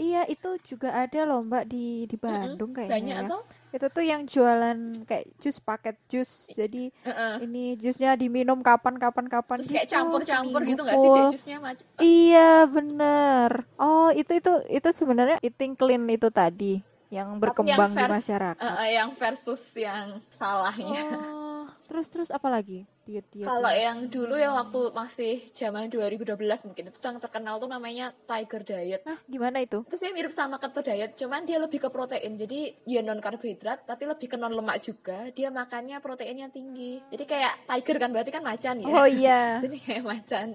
Iya, 0.00 0.24
itu 0.28 0.56
juga 0.64 0.96
ada 0.96 1.28
loh 1.28 1.44
Mbak 1.44 1.64
di 1.68 2.08
di 2.08 2.16
Bandung 2.16 2.72
mm 2.72 2.76
-hmm. 2.76 2.88
kayaknya. 2.88 2.94
Banyak 2.96 3.16
ya. 3.16 3.24
atau? 3.28 3.40
Itu 3.70 3.86
tuh 3.86 4.04
yang 4.04 4.26
jualan 4.26 5.06
kayak 5.06 5.30
jus 5.38 5.56
paket 5.62 5.96
jus. 6.10 6.50
Jadi 6.54 6.90
uh 7.06 7.10
-uh. 7.10 7.34
ini 7.42 7.78
jusnya 7.78 8.18
diminum 8.18 8.60
kapan 8.60 8.98
kapan 8.98 9.26
kapan 9.30 9.58
Terus 9.62 9.70
gitu, 9.70 9.76
kayak 9.78 9.90
campur-campur 9.90 10.60
gitu 10.66 10.80
nggak 10.82 10.96
sih? 10.98 11.08
Dia 11.10 11.24
jusnya 11.34 11.58
macam 11.62 11.84
iya 12.02 12.52
bener. 12.66 13.50
Oh 13.78 14.10
itu 14.10 14.32
itu 14.36 14.52
itu 14.68 14.88
sebenarnya 14.90 15.38
eating 15.40 15.78
clean 15.78 16.04
itu 16.10 16.28
tadi 16.28 16.82
yang 17.10 17.42
berkembang 17.42 17.90
yang 17.90 17.98
vers, 17.98 18.06
di 18.06 18.16
masyarakat. 18.22 18.70
Uh, 18.70 18.86
yang 18.86 19.10
versus 19.18 19.62
yang 19.74 20.06
salahnya. 20.30 21.04
Oh, 21.18 21.66
terus 21.90 22.06
terus 22.06 22.30
apa 22.30 22.46
lagi 22.46 22.86
diet-diet 23.10 23.50
kalau 23.50 23.72
yang 23.74 24.06
dulu 24.06 24.38
ya 24.38 24.54
waktu 24.54 24.94
masih 24.94 25.34
zaman 25.50 25.90
2012 25.90 26.38
mungkin 26.70 26.84
itu 26.86 26.98
yang 27.02 27.18
terkenal 27.18 27.58
tuh 27.58 27.66
namanya 27.66 28.14
Tiger 28.30 28.62
Diet. 28.62 29.02
Nah 29.02 29.18
gimana 29.26 29.58
itu? 29.58 29.82
Terus 29.90 30.00
dia 30.06 30.14
mirip 30.14 30.30
sama 30.30 30.62
keto 30.62 30.86
diet 30.86 31.18
cuman 31.18 31.42
dia 31.42 31.58
lebih 31.58 31.82
ke 31.82 31.88
protein. 31.90 32.38
Jadi 32.38 32.70
dia 32.86 33.00
non 33.02 33.18
karbohidrat 33.18 33.82
tapi 33.82 34.06
lebih 34.06 34.30
ke 34.30 34.36
non 34.38 34.54
lemak 34.54 34.78
juga. 34.78 35.26
Dia 35.34 35.50
makannya 35.50 35.98
proteinnya 35.98 36.46
tinggi. 36.54 37.02
Jadi 37.10 37.24
kayak 37.26 37.66
tiger 37.66 37.96
kan 37.98 38.10
berarti 38.14 38.30
kan 38.30 38.44
macan 38.46 38.76
ya? 38.86 38.86
Oh 38.86 39.08
iya. 39.10 39.42
Jadi 39.64 39.76
kayak 39.76 40.04
macan. 40.06 40.48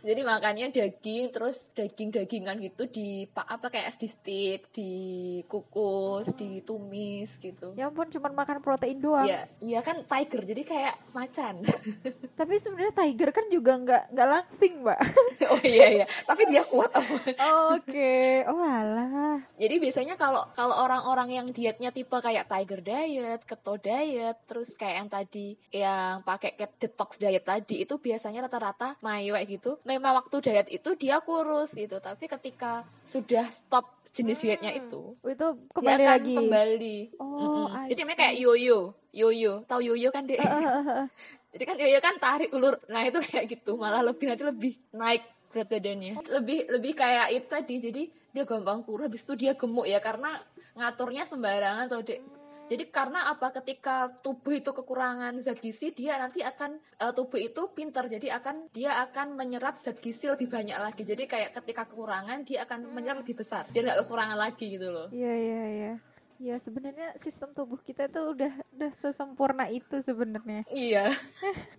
Jadi 0.00 0.20
makannya 0.24 0.72
daging 0.72 1.24
terus 1.30 1.68
daging 1.76 2.08
dagingan 2.08 2.56
gitu 2.56 2.88
di 2.88 3.28
apa 3.36 3.68
kayak 3.68 3.92
di 4.00 4.08
stick 4.08 4.60
dikukus 4.72 6.32
ditumis 6.34 7.36
gitu. 7.38 7.76
Ya 7.76 7.92
ampun 7.92 8.08
cuma 8.08 8.32
makan 8.32 8.64
protein 8.64 8.98
doang. 8.98 9.28
Ya 9.28 9.46
iya 9.60 9.84
kan 9.84 10.02
tiger 10.08 10.42
jadi 10.48 10.62
kayak 10.64 10.94
macan 11.12 11.60
tapi 12.40 12.54
sebenarnya 12.60 12.94
tiger 12.94 13.30
kan 13.30 13.46
juga 13.52 13.72
nggak 13.78 14.04
nggak 14.14 14.28
langsing 14.28 14.74
mbak. 14.82 15.00
Oh 15.52 15.60
iya 15.60 16.02
iya. 16.02 16.06
Tapi 16.24 16.48
dia 16.48 16.64
kuat 16.64 16.88
oke. 16.96 17.36
Okay. 17.84 18.46
oh 18.48 18.60
alah. 18.64 19.38
Jadi 19.60 19.76
biasanya 19.76 20.14
kalau 20.16 20.40
kalau 20.56 20.80
orang-orang 20.80 21.36
yang 21.36 21.46
dietnya 21.52 21.92
tipe 21.92 22.16
kayak 22.16 22.48
tiger 22.48 22.80
diet 22.80 23.44
keto 23.44 23.76
diet 23.76 24.40
terus 24.48 24.72
kayak 24.74 24.96
yang 25.04 25.08
tadi 25.12 25.48
yang 25.68 26.24
pakai 26.24 26.56
detox 26.80 27.20
diet 27.20 27.44
tadi 27.44 27.84
itu 27.84 28.00
biasanya 28.00 28.48
rata-rata 28.48 28.96
mayo 29.04 29.36
kayak 29.36 29.48
gitu. 29.52 29.76
Memang 29.84 30.16
waktu 30.16 30.36
diet 30.40 30.68
itu 30.72 30.96
dia 30.96 31.20
kurus 31.20 31.76
gitu. 31.76 32.00
Tapi 32.00 32.24
ketika 32.24 32.88
sudah 33.04 33.44
stop 33.52 34.04
jenis 34.14 34.38
hmm. 34.38 34.44
dietnya 34.46 34.72
itu 34.78 35.18
itu 35.26 35.46
kembali 35.74 35.98
dia 35.98 36.06
akan 36.06 36.14
lagi. 36.22 36.34
kembali 36.38 36.96
oh, 37.34 37.66
mm 37.66 37.74
-mm. 37.74 37.86
jadi 37.90 38.00
mereka 38.06 38.20
kayak 38.28 38.36
yoyo 38.38 38.94
yoyo. 39.14 39.62
Tahu 39.70 39.80
yoyo 39.80 40.10
kan 40.10 40.26
deh 40.26 40.36
jadi 41.54 41.64
kan 41.64 41.76
yoyo 41.78 41.98
kan 42.02 42.14
tarik 42.18 42.50
ulur. 42.50 42.74
Nah 42.90 43.06
itu 43.06 43.22
kayak 43.22 43.46
gitu. 43.46 43.78
Malah 43.78 44.02
lebih 44.02 44.26
nanti 44.26 44.42
lebih 44.42 44.74
naik 44.90 45.22
berat 45.54 45.70
badannya. 45.70 46.18
Lebih 46.26 46.58
lebih 46.74 46.92
kayak 46.98 47.30
itu 47.30 47.46
tadi. 47.46 47.74
Jadi 47.78 48.02
dia 48.34 48.42
gampang 48.42 48.82
kurus. 48.82 49.06
Habis 49.06 49.22
itu 49.22 49.34
dia 49.46 49.52
gemuk 49.54 49.86
ya 49.86 50.02
karena 50.02 50.34
ngaturnya 50.74 51.22
sembarangan 51.22 51.86
atau 51.86 52.02
dek. 52.02 52.20
Jadi 52.64 52.88
karena 52.88 53.28
apa? 53.28 53.54
Ketika 53.54 54.10
tubuh 54.24 54.56
itu 54.56 54.72
kekurangan 54.72 55.36
zat 55.38 55.60
gizi 55.60 55.92
dia 55.92 56.16
nanti 56.16 56.40
akan 56.40 56.80
uh, 56.98 57.12
tubuh 57.14 57.38
itu 57.38 57.70
pinter. 57.70 58.10
Jadi 58.10 58.34
akan 58.34 58.74
dia 58.74 58.98
akan 59.06 59.38
menyerap 59.38 59.78
zat 59.78 60.02
gizi 60.02 60.26
lebih 60.26 60.50
banyak 60.50 60.74
lagi. 60.74 61.06
Jadi 61.06 61.28
kayak 61.30 61.54
ketika 61.54 61.86
kekurangan 61.86 62.42
dia 62.42 62.66
akan 62.66 62.90
menyerap 62.90 63.22
lebih 63.22 63.46
besar. 63.46 63.70
Biar 63.70 63.94
nggak 63.94 64.00
kekurangan 64.08 64.38
lagi 64.40 64.74
gitu 64.74 64.90
loh. 64.90 65.06
Iya 65.14 65.32
iya 65.38 65.62
iya. 65.70 65.94
Ya 66.42 66.58
sebenarnya 66.58 67.14
sistem 67.14 67.54
tubuh 67.54 67.78
kita 67.78 68.10
tuh 68.10 68.34
udah 68.34 68.52
udah 68.74 68.90
sesempurna 68.90 69.70
itu 69.70 70.02
sebenarnya. 70.02 70.66
Iya. 70.66 71.14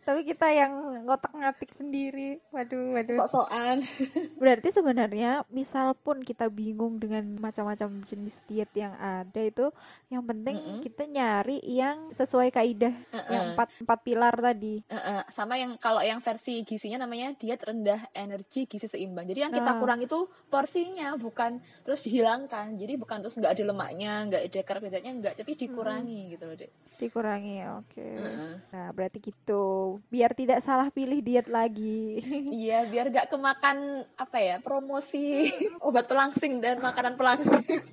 Tapi 0.07 0.23
kita 0.23 0.47
yang 0.55 1.03
ngotak-ngatik 1.03 1.75
sendiri. 1.75 2.39
Waduh, 2.55 2.95
waduh. 2.95 3.17
Sok-sokan. 3.19 3.83
Berarti 4.41 4.71
sebenarnya 4.71 5.43
misal 5.51 5.91
pun 5.99 6.23
kita 6.23 6.47
bingung 6.47 7.03
dengan 7.03 7.35
macam-macam 7.35 7.99
jenis 8.07 8.39
diet 8.47 8.71
yang 8.73 8.95
ada 8.95 9.41
itu, 9.43 9.75
yang 10.07 10.23
penting 10.23 10.55
mm 10.55 10.65
-hmm. 10.65 10.81
kita 10.87 11.03
nyari 11.03 11.59
yang 11.67 12.15
sesuai 12.15 12.55
kaidah 12.55 12.95
uh 13.11 13.17
-uh. 13.19 13.31
yang 13.31 13.43
empat 13.53 13.67
empat 13.83 13.99
pilar 14.07 14.35
tadi. 14.39 14.79
Uh 14.87 14.95
-uh. 14.95 15.21
Sama 15.27 15.59
yang 15.59 15.75
kalau 15.75 15.99
yang 15.99 16.23
versi 16.23 16.63
gizinya 16.63 17.03
namanya 17.03 17.35
diet 17.35 17.59
rendah 17.59 18.07
energi 18.15 18.71
gizi 18.71 18.87
seimbang. 18.87 19.27
Jadi 19.27 19.39
yang 19.43 19.53
kita 19.53 19.75
uh. 19.75 19.79
kurang 19.83 19.99
itu 19.99 20.31
porsinya 20.47 21.19
bukan 21.19 21.59
terus 21.83 22.07
dihilangkan. 22.07 22.79
Jadi 22.79 22.95
bukan 22.95 23.19
terus 23.19 23.35
nggak 23.35 23.51
ada 23.51 23.63
lemaknya, 23.75 24.13
nggak 24.31 24.43
ada 24.45 24.61
karbohidratnya 24.61 25.11
enggak 25.11 25.33
tapi 25.37 25.57
dikurangi 25.57 26.19
hmm. 26.25 26.31
gitu 26.37 26.43
loh 26.45 26.55
dek 26.55 26.71
dikurangi 26.95 27.55
oke 27.75 27.91
okay. 27.91 28.15
uh. 28.15 28.55
nah 28.71 28.87
berarti 28.95 29.19
gitu 29.19 29.97
biar 30.07 30.31
tidak 30.31 30.63
salah 30.63 30.87
pilih 30.93 31.19
diet 31.19 31.51
lagi 31.51 32.23
iya 32.63 32.87
biar 32.87 33.11
gak 33.11 33.33
kemakan 33.33 34.07
apa 34.15 34.37
ya 34.39 34.55
promosi 34.63 35.49
obat 35.87 36.07
pelangsing 36.07 36.63
dan 36.63 36.79
makanan 36.79 37.19
pelangsing 37.19 37.83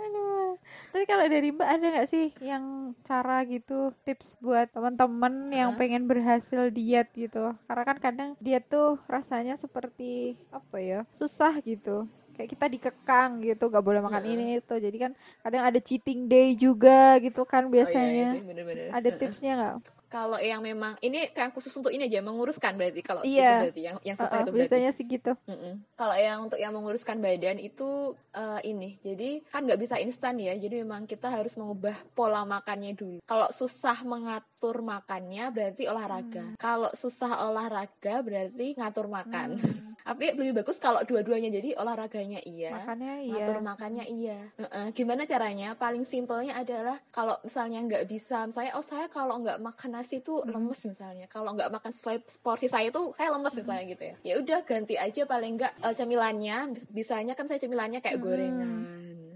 aduh 0.00 0.58
tapi 0.90 1.04
kalau 1.06 1.26
dari 1.30 1.54
mbak 1.54 1.68
ada 1.70 1.86
nggak 1.86 2.10
sih 2.10 2.26
yang 2.42 2.96
cara 3.06 3.46
gitu 3.46 3.94
tips 4.02 4.40
buat 4.42 4.66
teman-teman 4.74 5.54
uh. 5.54 5.56
yang 5.64 5.70
pengen 5.78 6.10
berhasil 6.10 6.72
diet 6.74 7.12
gitu 7.14 7.54
karena 7.70 7.84
kan 7.86 7.98
kadang 8.02 8.30
diet 8.42 8.66
tuh 8.66 8.98
rasanya 9.06 9.54
seperti 9.54 10.34
apa 10.50 10.76
ya 10.82 11.00
susah 11.14 11.54
gitu 11.62 12.10
kayak 12.40 12.56
kita 12.56 12.66
dikekang 12.72 13.44
gitu 13.44 13.68
gak 13.68 13.84
boleh 13.84 14.00
makan 14.00 14.24
ini 14.24 14.64
itu. 14.64 14.74
Jadi 14.80 14.96
kan 14.96 15.12
kadang 15.44 15.62
ada 15.68 15.76
cheating 15.76 16.24
day 16.24 16.56
juga 16.56 17.20
gitu 17.20 17.44
kan 17.44 17.68
biasanya 17.68 18.32
oh, 18.32 18.32
iya, 18.32 18.40
iya 18.40 18.44
bener 18.48 18.64
-bener. 18.64 18.88
ada 18.96 19.08
tipsnya 19.12 19.52
nggak 19.60 19.99
kalau 20.10 20.42
yang 20.42 20.58
memang 20.58 20.98
ini 21.00 21.30
kayak 21.30 21.54
khusus 21.54 21.70
untuk 21.78 21.94
ini 21.94 22.10
aja 22.10 22.18
menguruskan 22.18 22.74
berarti 22.74 23.00
kalau 23.00 23.22
iya. 23.22 23.62
itu 23.62 23.70
berarti 23.70 23.82
yang 23.86 23.96
yang 24.02 24.16
susah 24.18 24.34
uh, 24.34 24.36
uh, 24.36 24.42
itu 24.42 24.50
berarti 24.50 24.66
biasanya 24.66 24.90
sih 24.90 25.04
gitu 25.06 25.32
mm 25.46 25.54
-mm. 25.54 25.74
kalau 25.94 26.16
yang 26.18 26.38
untuk 26.42 26.58
yang 26.58 26.72
menguruskan 26.74 27.22
badan 27.22 27.62
itu 27.62 28.18
uh, 28.34 28.60
ini 28.66 28.98
jadi 29.06 29.46
kan 29.54 29.62
nggak 29.62 29.80
bisa 29.80 30.02
instan 30.02 30.42
ya 30.42 30.58
jadi 30.58 30.82
memang 30.82 31.06
kita 31.06 31.30
harus 31.30 31.54
mengubah 31.54 31.94
pola 32.18 32.42
makannya 32.42 32.98
dulu 32.98 33.22
kalau 33.22 33.46
susah 33.54 34.02
mengatur 34.02 34.82
makannya 34.82 35.54
berarti 35.54 35.86
olahraga 35.86 36.42
hmm. 36.42 36.58
kalau 36.58 36.90
susah 36.90 37.46
olahraga 37.46 38.26
berarti 38.26 38.74
ngatur 38.74 39.06
makan 39.06 39.62
hmm. 39.62 39.94
tapi 40.10 40.34
lebih 40.34 40.64
bagus 40.64 40.82
kalau 40.82 41.06
dua-duanya 41.06 41.54
jadi 41.54 41.78
olahraganya 41.78 42.42
iya 42.42 42.74
makannya 42.74 43.14
iya 43.22 43.46
ngatur 43.46 43.58
makannya 43.62 44.04
iya 44.10 44.38
uh 44.58 44.64
-uh. 44.66 44.86
gimana 44.90 45.22
caranya 45.22 45.78
paling 45.78 46.02
simpelnya 46.02 46.58
adalah 46.58 46.98
kalau 47.14 47.38
misalnya 47.46 47.78
nggak 47.86 48.04
bisa 48.10 48.42
misalnya 48.42 48.74
oh 48.74 48.82
saya 48.82 49.06
kalau 49.06 49.38
nggak 49.38 49.62
makan 49.62 49.99
nasi 50.00 50.24
tuh 50.24 50.40
hmm. 50.40 50.56
lemes 50.56 50.80
misalnya 50.88 51.28
kalau 51.28 51.52
nggak 51.52 51.68
makan 51.68 51.92
porsi 52.40 52.72
saya 52.72 52.88
tuh 52.88 53.12
saya 53.20 53.36
lemes 53.36 53.52
hmm. 53.52 53.60
misalnya 53.60 53.84
gitu 53.92 54.02
ya 54.08 54.14
ya 54.24 54.34
udah 54.40 54.60
ganti 54.64 54.96
aja 54.96 55.22
paling 55.28 55.60
nggak 55.60 55.72
uh, 55.84 55.92
cemilannya 55.92 56.72
bisanya 56.88 57.36
kan 57.36 57.44
saya 57.44 57.60
cemilannya 57.60 58.00
kayak 58.00 58.16
hmm. 58.16 58.24
gorengan 58.24 58.80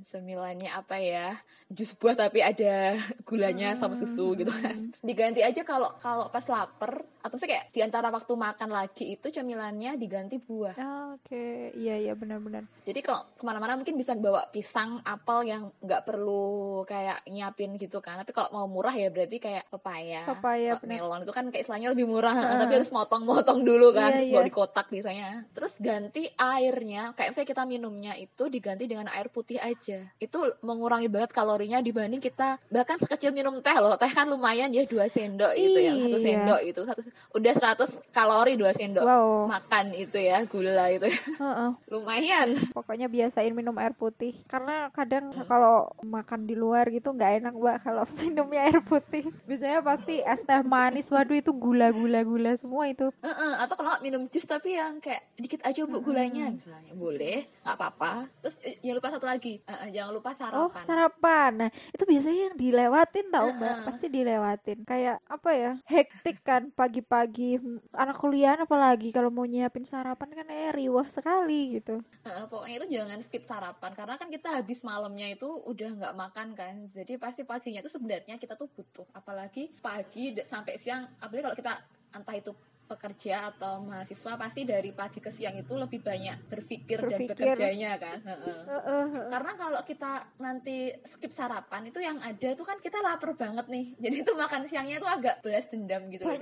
Semilanya 0.04 0.76
apa 0.76 1.00
ya? 1.00 1.32
Jus 1.73 1.96
buah 1.96 2.12
tapi 2.12 2.44
ada 2.44 3.00
gulanya 3.25 3.73
sama 3.75 3.96
susu 3.96 4.37
gitu 4.37 4.52
kan. 4.52 4.76
Diganti 5.08 5.40
aja 5.40 5.64
kalau 5.64 5.90
kalau 5.96 6.28
pas 6.28 6.44
lapar 6.46 7.02
atau 7.25 7.40
sih 7.40 7.49
kayak 7.49 7.73
di 7.73 7.80
antara 7.80 8.12
waktu 8.12 8.37
makan 8.37 8.68
lagi 8.68 9.16
itu 9.16 9.32
cemilannya 9.32 9.96
diganti 9.96 10.37
buah. 10.37 10.76
Oh, 10.76 11.04
Oke, 11.14 11.30
okay. 11.30 11.58
iya 11.78 11.94
iya 11.96 12.12
benar-benar. 12.18 12.66
Jadi 12.82 13.00
kalau 13.00 13.23
ke 13.38 13.46
mana-mana 13.46 13.78
mungkin 13.78 13.94
bisa 13.94 14.18
bawa 14.18 14.50
pisang, 14.50 14.99
apel 15.06 15.46
yang 15.46 15.70
nggak 15.78 16.02
perlu 16.02 16.82
kayak 16.84 17.23
nyiapin 17.30 17.78
gitu 17.78 18.02
kan. 18.02 18.18
Tapi 18.18 18.34
kalau 18.34 18.50
mau 18.50 18.66
murah 18.66 18.90
ya 18.90 19.14
berarti 19.14 19.38
kayak 19.38 19.70
pepaya, 19.70 20.26
pepaya 20.26 20.76
melon 20.82 21.23
itu 21.23 21.30
kan 21.30 21.46
kayak 21.54 21.64
istilahnya 21.64 21.94
lebih 21.94 22.11
murah, 22.11 22.34
uh. 22.34 22.58
tapi 22.66 22.82
harus 22.82 22.90
motong-motong 22.90 23.62
dulu 23.62 23.94
kan, 23.94 24.20
iya, 24.20 24.26
iya. 24.26 24.32
bawa 24.34 24.42
di 24.42 24.52
kotak 24.52 24.87
biasanya. 24.90 25.46
Terus 25.54 25.73
ganti 25.78 26.26
airnya, 26.34 27.14
kayak 27.14 27.30
misalnya 27.30 27.50
kita 27.54 27.62
minumnya 27.62 28.12
itu 28.18 28.44
diganti 28.50 28.84
dengan 28.90 29.06
air 29.14 29.30
putih 29.30 29.62
aja. 29.62 29.93
Itu 30.20 30.38
mengurangi 30.64 31.08
banget 31.10 31.30
kalorinya 31.34 31.78
dibanding 31.82 32.22
kita 32.22 32.58
bahkan 32.70 32.98
sekecil 32.98 33.30
minum 33.34 33.58
teh 33.60 33.76
loh. 33.76 33.94
Teh 33.98 34.10
kan 34.10 34.26
lumayan 34.30 34.70
ya 34.70 34.82
dua 34.86 35.06
sendok 35.10 35.52
gitu 35.54 35.78
ya, 35.78 35.92
satu 35.94 36.18
iya. 36.18 36.24
sendok 36.24 36.60
itu 36.64 36.80
satu 36.84 37.00
udah 37.34 37.52
100 37.54 38.14
kalori 38.14 38.52
dua 38.54 38.70
sendok 38.74 39.04
wow. 39.04 39.50
makan 39.50 39.86
itu 39.94 40.18
ya 40.20 40.38
gula 40.46 40.86
itu 40.92 41.08
uh 41.38 41.44
-uh. 41.44 41.70
lumayan 41.92 42.54
pokoknya 42.72 43.06
biasain 43.10 43.54
minum 43.54 43.74
air 43.78 43.94
putih 43.96 44.34
karena 44.46 44.88
kadang 44.94 45.34
hmm. 45.34 45.46
kalau 45.46 45.90
makan 46.02 46.46
di 46.46 46.54
luar 46.54 46.88
gitu 46.90 47.10
nggak 47.14 47.42
enak 47.42 47.54
mbak 47.54 47.76
kalau 47.82 48.04
minumnya 48.22 48.66
air 48.66 48.80
putih 48.84 49.26
biasanya 49.48 49.80
pasti 49.82 50.20
es 50.22 50.42
teh 50.42 50.62
manis 50.62 51.10
waduh 51.10 51.36
itu 51.36 51.50
gula 51.54 51.90
gula 51.90 52.22
gula 52.22 52.52
semua 52.54 52.86
itu 52.86 53.10
uh 53.10 53.28
-uh. 53.28 53.52
atau 53.64 53.74
kalau 53.74 53.98
minum 54.00 54.26
jus 54.30 54.46
tapi 54.46 54.76
yang 54.78 54.98
kayak 55.02 55.24
dikit 55.38 55.60
aja 55.66 55.86
bu 55.86 56.00
gulanya 56.02 56.50
hmm. 56.50 56.56
misalnya 56.58 56.92
boleh 56.94 57.38
nggak 57.64 57.76
apa-apa 57.76 58.30
terus 58.40 58.56
eh, 58.62 58.78
jangan 58.82 58.96
lupa 59.00 59.08
satu 59.10 59.26
lagi 59.26 59.58
uh, 59.66 59.83
jangan 59.90 60.12
lupa 60.14 60.30
sarapan 60.32 60.60
oh 60.60 60.70
sarapan. 60.84 61.50
nah 61.66 61.70
itu 61.92 62.04
biasanya 62.04 62.40
yang 62.52 62.56
dilewatin 62.56 63.26
tau 63.32 63.48
mbak. 63.54 63.68
Uh 63.68 63.74
-uh. 63.80 63.84
pasti 63.86 64.06
dilewatin. 64.08 64.78
Kayak 64.86 65.18
apa 65.26 65.50
ya 65.52 65.72
hektik 65.88 66.40
kan 66.46 66.70
pagi-pagi. 66.72 67.58
Anak 67.94 68.16
kuliah 68.20 68.56
apalagi 68.58 69.10
kalau 69.10 69.28
mau 69.32 69.44
nyiapin 69.48 69.84
sarapan 69.84 70.30
kan 70.32 70.46
eh 70.50 70.70
riwah 70.70 71.06
sekali 71.08 71.80
gitu. 71.80 72.00
Uh, 72.24 72.46
pokoknya 72.48 72.76
itu 72.84 72.88
jangan 73.00 73.18
skip 73.24 73.44
sarapan. 73.44 73.92
Karena 73.92 74.14
kan 74.20 74.28
kita 74.30 74.60
habis 74.60 74.80
malamnya 74.86 75.32
itu 75.32 75.48
udah 75.48 75.90
nggak 76.00 76.14
makan 76.14 76.48
kan. 76.54 76.74
Jadi 76.86 77.16
pasti 77.16 77.42
paginya 77.42 77.80
itu 77.82 77.90
sebenarnya 77.90 78.36
kita 78.36 78.54
tuh 78.54 78.68
butuh. 78.70 79.06
Apalagi 79.16 79.72
pagi 79.80 80.36
sampai 80.44 80.76
siang 80.78 81.06
apalagi 81.18 81.42
kalau 81.42 81.58
kita 81.58 81.72
entah 82.14 82.36
itu 82.38 82.52
pekerja 82.84 83.54
atau 83.54 83.80
mahasiswa 83.80 84.36
pasti 84.36 84.68
dari 84.68 84.92
pagi 84.92 85.18
ke 85.18 85.32
siang 85.32 85.56
itu 85.56 85.72
lebih 85.74 86.04
banyak 86.04 86.52
berpikir, 86.52 87.00
berpikir. 87.00 87.32
dan 87.32 87.56
bekerjanya 87.56 87.92
kan? 87.96 88.18
Uh 88.20 88.30
-uh. 88.30 88.58
Uh 88.64 88.76
-uh. 88.76 89.24
karena 89.32 89.52
kalau 89.56 89.80
kita 89.82 90.12
nanti 90.38 90.92
skip 91.04 91.32
sarapan 91.32 91.88
itu 91.88 91.98
yang 92.04 92.20
ada 92.20 92.52
tuh 92.52 92.66
kan 92.68 92.76
kita 92.78 93.00
lapar 93.00 93.32
banget 93.34 93.66
nih. 93.72 93.86
Jadi 94.04 94.16
itu 94.20 94.32
makan 94.36 94.62
siangnya 94.68 95.00
tuh 95.00 95.10
agak 95.10 95.40
belas 95.40 95.64
dendam 95.72 96.02
gitu 96.12 96.28
uh 96.28 96.36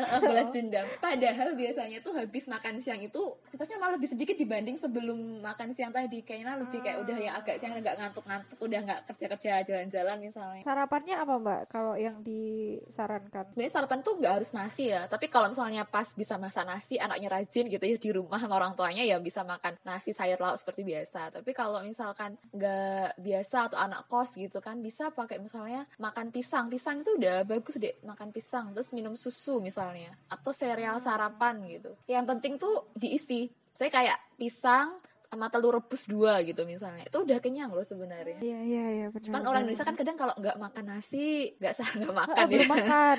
-uh, 0.00 0.20
belas 0.24 0.48
dendam. 0.48 0.86
Padahal 0.98 1.52
biasanya 1.52 1.98
tuh 2.00 2.16
habis 2.16 2.44
makan 2.48 2.80
siang 2.80 3.00
itu 3.04 3.22
kita 3.52 3.62
malah 3.76 4.00
lebih 4.00 4.08
sedikit 4.08 4.34
dibanding 4.34 4.80
sebelum 4.80 5.44
makan 5.44 5.70
siang 5.76 5.92
tadi. 5.92 6.24
Kayaknya 6.24 6.58
lebih 6.58 6.80
kayak 6.80 6.98
udah 7.04 7.16
ya 7.20 7.30
agak 7.36 7.56
siang 7.60 7.76
agak 7.76 7.94
ngantuk-ngantuk 8.00 8.58
udah 8.58 8.80
nggak 8.82 9.00
kerja-kerja 9.12 9.62
jalan-jalan 9.68 10.16
misalnya. 10.18 10.62
Sarapannya 10.64 11.16
apa 11.20 11.34
mbak 11.36 11.60
kalau 11.68 11.94
yang 11.94 12.24
disarankan? 12.24 13.52
Sebenarnya 13.52 13.72
sarapan 13.72 14.00
tuh 14.00 14.14
nggak 14.16 14.34
harus 14.40 14.50
nasi 14.56 14.90
ya 14.90 15.04
tapi 15.08 15.26
kalau 15.28 15.50
misalnya 15.58 15.82
pas 15.82 16.06
bisa 16.14 16.38
masak 16.38 16.70
nasi 16.70 17.02
anaknya 17.02 17.34
rajin 17.34 17.66
gitu 17.66 17.82
ya 17.82 17.98
di 17.98 18.10
rumah 18.14 18.38
sama 18.38 18.62
orang 18.62 18.78
tuanya 18.78 19.02
ya 19.02 19.18
bisa 19.18 19.42
makan 19.42 19.74
nasi 19.82 20.14
sayur 20.14 20.38
lauk 20.38 20.54
seperti 20.54 20.86
biasa. 20.86 21.34
Tapi 21.34 21.50
kalau 21.50 21.82
misalkan 21.82 22.38
nggak 22.54 23.18
biasa 23.18 23.66
atau 23.66 23.82
anak 23.82 24.06
kos 24.06 24.38
gitu 24.38 24.62
kan 24.62 24.78
bisa 24.78 25.10
pakai 25.10 25.42
misalnya 25.42 25.82
makan 25.98 26.30
pisang. 26.30 26.70
Pisang 26.70 27.02
itu 27.02 27.10
udah 27.18 27.42
bagus 27.42 27.74
deh 27.74 27.90
makan 28.06 28.30
pisang. 28.30 28.70
Terus 28.70 28.94
minum 28.94 29.18
susu 29.18 29.58
misalnya 29.58 30.14
atau 30.30 30.54
sereal 30.54 31.02
sarapan 31.02 31.58
gitu. 31.66 31.90
Yang 32.06 32.24
penting 32.30 32.54
tuh 32.62 32.94
diisi. 32.94 33.50
Saya 33.74 33.90
kayak 33.90 34.38
pisang 34.38 35.02
sama 35.28 35.52
telur 35.52 35.76
rebus 35.76 36.08
dua 36.08 36.40
gitu 36.40 36.64
misalnya. 36.64 37.04
Itu 37.04 37.20
udah 37.20 37.36
kenyang 37.36 37.68
loh 37.68 37.84
sebenarnya. 37.84 38.40
Iya 38.40 38.60
iya 38.64 38.84
iya 38.96 39.06
benar 39.12 39.28
cuman 39.28 39.42
orang 39.44 39.60
Indonesia 39.68 39.84
kan 39.84 39.96
kadang 39.96 40.16
kalau 40.16 40.34
nggak 40.40 40.56
makan 40.56 40.84
nasi 40.88 41.52
nggak 41.60 41.74
sah 41.76 41.90
nggak 42.00 42.16
makan 42.16 42.46
ya. 42.48 42.64
makan 42.64 43.18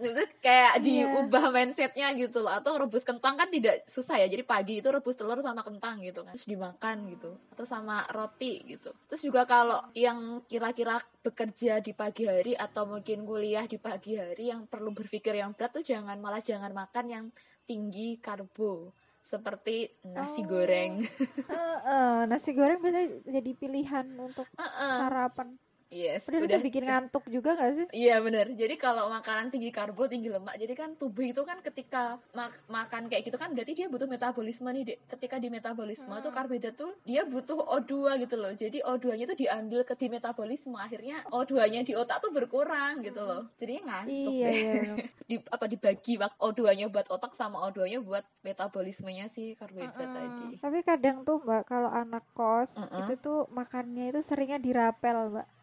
itu 0.00 0.22
kayak 0.44 0.72
iya. 0.80 1.08
diubah 1.08 1.44
mindsetnya 1.48 2.08
gitu 2.20 2.44
loh. 2.44 2.52
Atau 2.52 2.76
rebus 2.76 3.08
kentang 3.08 3.40
kan 3.40 3.48
tidak 3.48 3.88
susah 3.88 4.20
ya. 4.20 4.28
Jadi 4.28 4.44
pagi 4.44 4.84
itu 4.84 4.88
rebus 4.92 5.16
telur 5.16 5.40
sama 5.40 5.64
kentang 5.64 6.04
gitu 6.04 6.20
kan. 6.20 6.36
Terus 6.36 6.48
dimakan 6.52 6.96
gitu. 7.16 7.30
Atau 7.56 7.64
sama 7.64 8.04
roti 8.12 8.60
gitu. 8.68 8.92
Terus 9.08 9.22
juga 9.24 9.48
kalau 9.48 9.80
yang 9.96 10.44
kira-kira 10.44 11.00
bekerja 11.24 11.80
di 11.80 11.96
pagi 11.96 12.28
hari 12.28 12.52
atau 12.52 12.84
mungkin 12.84 13.24
kuliah 13.24 13.64
di 13.64 13.80
pagi 13.80 14.20
hari 14.20 14.52
yang 14.52 14.68
perlu 14.68 14.92
berpikir 14.92 15.32
yang 15.40 15.56
berat 15.56 15.80
tuh 15.80 15.84
jangan 15.84 16.20
malah 16.20 16.44
jangan 16.44 16.72
makan 16.76 17.06
yang 17.08 17.24
tinggi 17.68 18.16
karbo 18.16 18.92
seperti 19.28 19.92
nasi 20.08 20.40
oh. 20.40 20.48
goreng. 20.48 21.04
Uh, 21.48 21.78
uh, 21.84 22.18
nasi 22.28 22.52
goreng 22.52 22.80
bisa 22.80 23.08
jadi 23.24 23.52
pilihan 23.56 24.06
untuk 24.16 24.48
uh, 24.56 24.62
uh. 24.64 24.96
sarapan. 25.04 25.56
Yes. 25.88 26.28
Udah, 26.28 26.44
udah 26.44 26.60
bikin 26.60 26.84
ngantuk 26.84 27.24
juga 27.32 27.56
gak 27.56 27.72
sih? 27.72 27.86
Iya 27.96 28.20
benar. 28.20 28.52
Jadi 28.52 28.76
kalau 28.76 29.08
makanan 29.08 29.48
tinggi 29.48 29.72
karbo, 29.72 30.04
tinggi 30.04 30.28
lemak, 30.28 30.60
jadi 30.60 30.76
kan 30.76 30.92
tubuh 31.00 31.24
itu 31.24 31.40
kan 31.48 31.64
ketika 31.64 32.20
mak 32.36 32.52
makan 32.68 33.08
kayak 33.08 33.24
gitu 33.24 33.40
kan 33.40 33.56
berarti 33.56 33.72
dia 33.72 33.88
butuh 33.88 34.04
metabolisme 34.04 34.68
nih. 34.68 34.84
Dek. 34.84 34.98
Ketika 35.08 35.40
di 35.40 35.48
metabolisme 35.48 36.12
hmm. 36.12 36.24
tuh 36.24 36.32
karbohidrat 36.32 36.76
tuh 36.76 36.92
dia 37.08 37.24
butuh 37.24 37.56
O2 37.80 38.20
gitu 38.20 38.36
loh. 38.36 38.52
Jadi 38.52 38.84
O2-nya 38.84 39.24
tuh 39.32 39.38
diambil 39.40 39.80
ke 39.88 39.96
di 39.96 40.12
metabolisme. 40.12 40.76
Akhirnya 40.76 41.24
O2-nya 41.32 41.80
di 41.80 41.96
otak 41.96 42.20
tuh 42.20 42.36
berkurang 42.36 43.00
gitu 43.00 43.24
loh. 43.24 43.48
Jadinya 43.56 43.96
ngantuk 43.96 44.32
iya, 44.36 44.48
deh. 44.52 44.60
Iya. 44.60 44.94
di 45.30 45.36
apa 45.48 45.64
dibagi 45.64 46.20
O2-nya 46.20 46.92
buat 46.92 47.08
otak 47.08 47.32
sama 47.32 47.64
O2-nya 47.72 48.04
buat 48.04 48.28
metabolismenya 48.44 49.32
si 49.32 49.56
karbohidrat 49.56 50.04
uh 50.04 50.04
-uh. 50.04 50.16
tadi. 50.20 50.48
Tapi 50.60 50.78
kadang 50.84 51.24
tuh 51.24 51.40
Mbak 51.40 51.64
kalau 51.64 51.88
anak 51.88 52.28
kos 52.36 52.76
uh 52.76 52.84
-uh. 52.84 53.00
itu 53.08 53.16
tuh 53.16 53.48
makannya 53.48 54.12
itu 54.12 54.20
seringnya 54.20 54.60
dirapel, 54.60 55.32
Mbak 55.32 55.57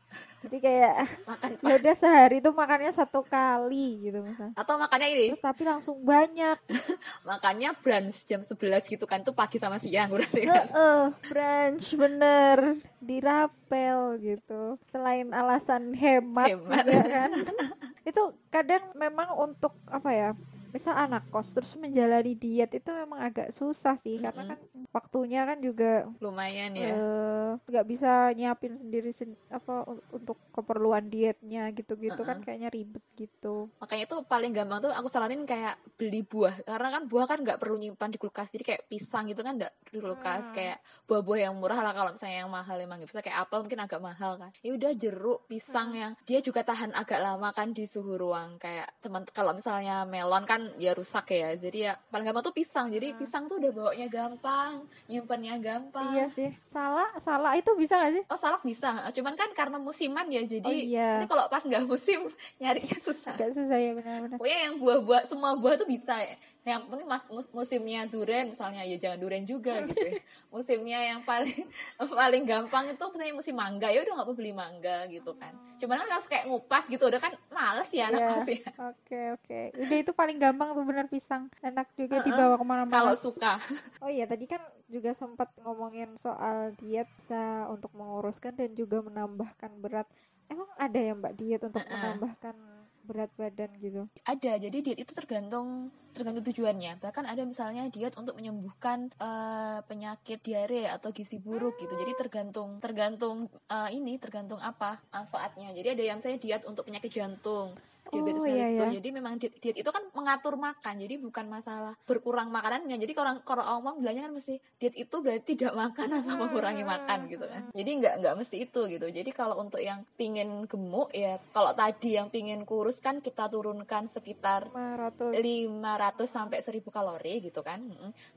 jadi 0.45 0.57
kayak 0.61 0.95
makan 1.25 1.49
ya 1.65 1.73
udah 1.81 1.95
sehari 1.97 2.37
tuh 2.39 2.53
makannya 2.53 2.91
satu 2.93 3.25
kali 3.25 4.09
gitu 4.09 4.21
misalnya. 4.21 4.53
Atau 4.53 4.77
makannya 4.77 5.07
ini. 5.11 5.25
Terus 5.33 5.41
tapi 5.41 5.63
langsung 5.65 5.97
banyak. 6.05 6.57
Makannya 7.29 7.73
brunch 7.81 8.29
jam 8.29 8.45
11 8.45 8.85
gitu 8.85 9.05
kan 9.09 9.25
tuh 9.25 9.33
pagi 9.33 9.57
sama 9.57 9.81
siang 9.81 10.13
berarti 10.13 10.45
kan 10.45 10.65
uh, 10.69 10.77
uh, 10.77 11.03
brunch 11.25 11.97
bener. 11.97 12.77
Dirapel 13.01 14.21
gitu. 14.21 14.77
Selain 14.89 15.29
alasan 15.33 15.93
hemat, 15.97 16.53
hemat. 16.53 16.85
juga 16.85 17.03
kan. 17.05 17.31
Itu 18.09 18.37
kadang 18.53 18.93
memang 18.93 19.33
untuk 19.37 19.73
apa 19.89 20.09
ya 20.13 20.29
misal 20.75 20.91
anak 20.91 21.31
kos 21.31 21.55
terus 21.55 21.71
menjalani 21.79 22.35
diet 22.35 22.67
itu 22.75 22.91
memang 22.91 23.23
agak 23.23 23.55
susah 23.55 23.95
sih 23.95 24.19
mm 24.19 24.27
-hmm. 24.27 24.35
karena 24.35 24.43
kan 24.51 24.59
waktunya 24.95 25.43
kan 25.43 25.59
juga 25.59 26.07
lumayan 26.23 26.71
ya. 26.71 26.95
eh, 26.95 27.51
nggak 27.67 27.83
uh, 27.83 27.89
bisa 27.91 28.31
nyiapin 28.31 28.79
sendiri 28.79 29.11
sen 29.11 29.35
apa 29.51 29.83
untuk 30.15 30.39
keperluan 30.55 31.11
dietnya 31.11 31.67
gitu-gitu 31.75 32.15
uh 32.15 32.23
-uh. 32.23 32.29
kan 32.31 32.37
kayaknya 32.39 32.71
ribet 32.71 33.03
gitu. 33.19 33.67
Makanya 33.83 34.07
itu 34.07 34.15
paling 34.23 34.55
gampang 34.55 34.79
tuh 34.79 34.95
aku 34.95 35.11
saranin 35.11 35.43
kayak 35.43 35.75
beli 35.99 36.23
buah. 36.23 36.63
Karena 36.63 36.89
kan 36.95 37.03
buah 37.11 37.27
kan 37.27 37.43
nggak 37.43 37.59
perlu 37.59 37.75
nyimpan 37.75 38.07
di 38.07 38.15
kulkas. 38.15 38.55
Jadi 38.55 38.63
kayak 38.63 38.81
pisang 38.87 39.27
gitu 39.27 39.43
kan 39.43 39.59
nggak 39.59 39.73
di 39.91 39.99
kulkas. 39.99 40.47
Hmm. 40.47 40.55
kayak 40.55 40.77
buah-buah 41.11 41.39
yang 41.51 41.53
murah 41.59 41.79
lah 41.83 41.91
kalau 41.91 42.15
misalnya 42.15 42.47
yang 42.47 42.51
mahal. 42.51 42.77
Emang 42.79 43.03
gitu 43.03 43.11
kayak 43.19 43.35
apel 43.43 43.67
mungkin 43.67 43.81
agak 43.83 43.99
mahal 43.99 44.31
kan. 44.39 44.51
Ya 44.63 44.71
udah 44.71 44.91
jeruk 44.95 45.43
pisang 45.51 45.91
hmm. 45.91 45.99
yang 45.99 46.11
dia 46.23 46.39
juga 46.39 46.63
tahan 46.63 46.95
agak 46.95 47.19
lama 47.19 47.51
kan 47.51 47.75
di 47.75 47.83
suhu 47.83 48.15
ruang. 48.15 48.55
Kayak 48.63 48.95
teman 49.03 49.27
kalau 49.35 49.51
misalnya 49.51 50.07
melon 50.07 50.47
kan 50.47 50.71
ya 50.79 50.95
rusak 50.95 51.35
ya. 51.35 51.51
Jadi 51.59 51.91
ya 51.91 51.99
paling 51.99 52.31
gampang 52.31 52.47
tuh 52.47 52.55
pisang. 52.55 52.87
Jadi 52.87 53.11
hmm. 53.11 53.19
pisang 53.19 53.51
tuh 53.51 53.59
udah 53.59 53.71
bawanya 53.75 54.07
gampang 54.07 54.84
nyimpennya 55.11 55.55
gampang. 55.61 56.15
Iya 56.15 56.25
sih. 56.29 56.49
Salah 56.63 57.09
salah 57.19 57.53
itu 57.53 57.71
bisa 57.77 57.99
gak 57.99 58.13
sih? 58.15 58.23
Oh 58.27 58.39
salak 58.39 58.61
bisa. 58.65 59.05
Cuman 59.11 59.33
kan 59.37 59.49
karena 59.53 59.77
musiman 59.77 60.25
ya 60.31 60.41
jadi 60.43 60.65
oh, 60.65 60.73
iya. 60.73 61.09
nanti 61.21 61.29
kalau 61.29 61.45
pas 61.51 61.63
nggak 61.63 61.83
musim 61.85 62.25
nyarinya 62.61 62.97
susah. 62.99 63.35
Gak 63.37 63.53
susah 63.53 63.77
ya 63.77 63.91
benar-benar. 63.93 64.37
Pokoknya 64.37 64.59
yang 64.71 64.75
buah-buah 64.81 65.23
semua 65.29 65.57
buah 65.57 65.75
tuh 65.77 65.87
bisa 65.87 66.17
ya 66.17 66.35
yang 66.65 66.81
penting 66.89 67.05
mas 67.05 67.21
mus, 67.29 67.45
musimnya 67.53 68.09
duren 68.09 68.49
misalnya 68.49 68.81
ya 68.81 68.97
jangan 68.97 69.21
duren 69.21 69.45
juga 69.45 69.85
gitu 69.85 70.01
ya. 70.01 70.17
musimnya 70.53 70.99
yang 71.13 71.21
paling 71.21 71.61
paling 72.25 72.43
gampang 72.43 72.89
itu 72.89 73.05
misalnya 73.13 73.35
musim 73.37 73.53
mangga 73.53 73.93
ya 73.93 74.01
udah 74.01 74.13
nggak 74.17 74.25
perlu 74.25 74.39
beli 74.41 74.49
mangga 74.49 75.05
gitu 75.05 75.37
kan 75.37 75.53
cuman 75.77 76.01
kan 76.01 76.09
harus 76.09 76.25
kayak 76.25 76.49
ngupas 76.49 76.89
gitu 76.89 77.05
udah 77.05 77.21
kan 77.21 77.37
males 77.53 77.89
ya 77.93 78.09
anak 78.09 78.21
yeah. 78.25 78.41
ya 78.49 78.69
oke 78.81 79.21
oke 79.37 79.59
udah 79.77 79.97
itu 80.01 80.11
paling 80.17 80.37
gampang 80.41 80.73
tuh 80.73 80.85
bener 80.89 81.05
pisang 81.05 81.53
enak 81.61 81.85
juga 81.93 82.17
uh 82.17 82.19
-uh. 82.25 82.27
dibawa 82.33 82.55
ke 82.57 82.65
mana-mana 82.65 82.95
kalau 82.97 83.13
suka 83.13 83.61
oh 84.03 84.09
iya 84.09 84.25
tadi 84.25 84.49
kan 84.49 84.65
juga 84.89 85.13
sempat 85.13 85.53
ngomongin 85.61 86.17
soal 86.17 86.73
diet 86.81 87.05
bisa 87.13 87.69
untuk 87.69 87.93
menguruskan 87.93 88.57
dan 88.57 88.73
juga 88.73 89.05
menambahkan 89.05 89.69
berat 89.77 90.09
emang 90.49 90.69
ada 90.81 90.97
ya 90.97 91.13
mbak 91.13 91.33
diet 91.37 91.61
untuk 91.61 91.85
uh 91.85 91.85
-uh. 91.85 91.93
menambahkan 91.93 92.74
berat 93.05 93.31
badan 93.37 93.69
gitu? 93.79 94.09
Ada 94.25 94.57
jadi 94.57 94.77
diet 94.81 94.99
itu 94.99 95.13
tergantung 95.13 95.93
tergantung 96.15 96.43
tujuannya. 96.47 96.97
Bahkan 97.03 97.27
ada 97.27 97.43
misalnya 97.43 97.85
diet 97.91 98.15
untuk 98.17 98.39
menyembuhkan 98.39 99.11
uh, 99.19 99.83
penyakit 99.85 100.41
diare 100.41 100.89
atau 100.89 101.11
gizi 101.13 101.37
buruk 101.37 101.77
gitu. 101.77 101.93
Jadi 101.93 102.11
tergantung 102.17 102.81
tergantung 102.81 103.51
uh, 103.69 103.89
ini 103.93 104.17
tergantung 104.17 104.57
apa 104.59 104.99
manfaatnya. 105.13 105.75
Jadi 105.75 105.87
ada 105.95 106.03
yang 106.15 106.19
saya 106.23 106.39
diet 106.39 106.63
untuk 106.65 106.87
penyakit 106.87 107.11
jantung 107.11 107.77
diabetes 108.11 108.43
oh, 108.43 108.49
iya, 108.49 108.67
iya. 108.69 108.87
Jadi 108.91 109.09
memang 109.09 109.41
diet, 109.41 109.57
diet 109.57 109.77
itu 109.81 109.89
kan 109.89 110.03
mengatur 110.13 110.55
makan. 110.59 110.95
Jadi 111.01 111.15
bukan 111.17 111.45
masalah 111.49 111.93
berkurang 112.05 112.53
makanannya. 112.53 112.97
Jadi 113.01 113.13
kalau 113.17 113.41
kalau 113.41 113.63
orang 113.63 114.01
bilangnya 114.01 114.29
kan 114.29 114.33
mesti 114.37 114.61
diet 114.77 114.95
itu 114.95 115.15
berarti 115.21 115.57
tidak 115.57 115.73
makan 115.73 116.21
atau 116.21 116.33
mengurangi 116.37 116.83
makan 116.85 117.19
gitu 117.31 117.45
kan. 117.47 117.63
Jadi 117.73 117.91
nggak 118.01 118.13
nggak 118.21 118.35
mesti 118.37 118.55
itu 118.61 118.81
gitu. 118.91 119.07
Jadi 119.09 119.29
kalau 119.33 119.55
untuk 119.57 119.81
yang 119.81 120.05
pingin 120.19 120.69
gemuk 120.69 121.09
ya 121.15 121.41
kalau 121.55 121.73
tadi 121.73 122.17
yang 122.17 122.29
pingin 122.29 122.61
kurus 122.67 123.01
kan 123.01 123.23
kita 123.23 123.49
turunkan 123.49 124.05
sekitar 124.05 124.69
500, 124.69 125.33
500 125.33 126.25
sampai 126.25 126.59
1000 126.61 126.83
kalori 126.93 127.33
gitu 127.41 127.65
kan. 127.65 127.81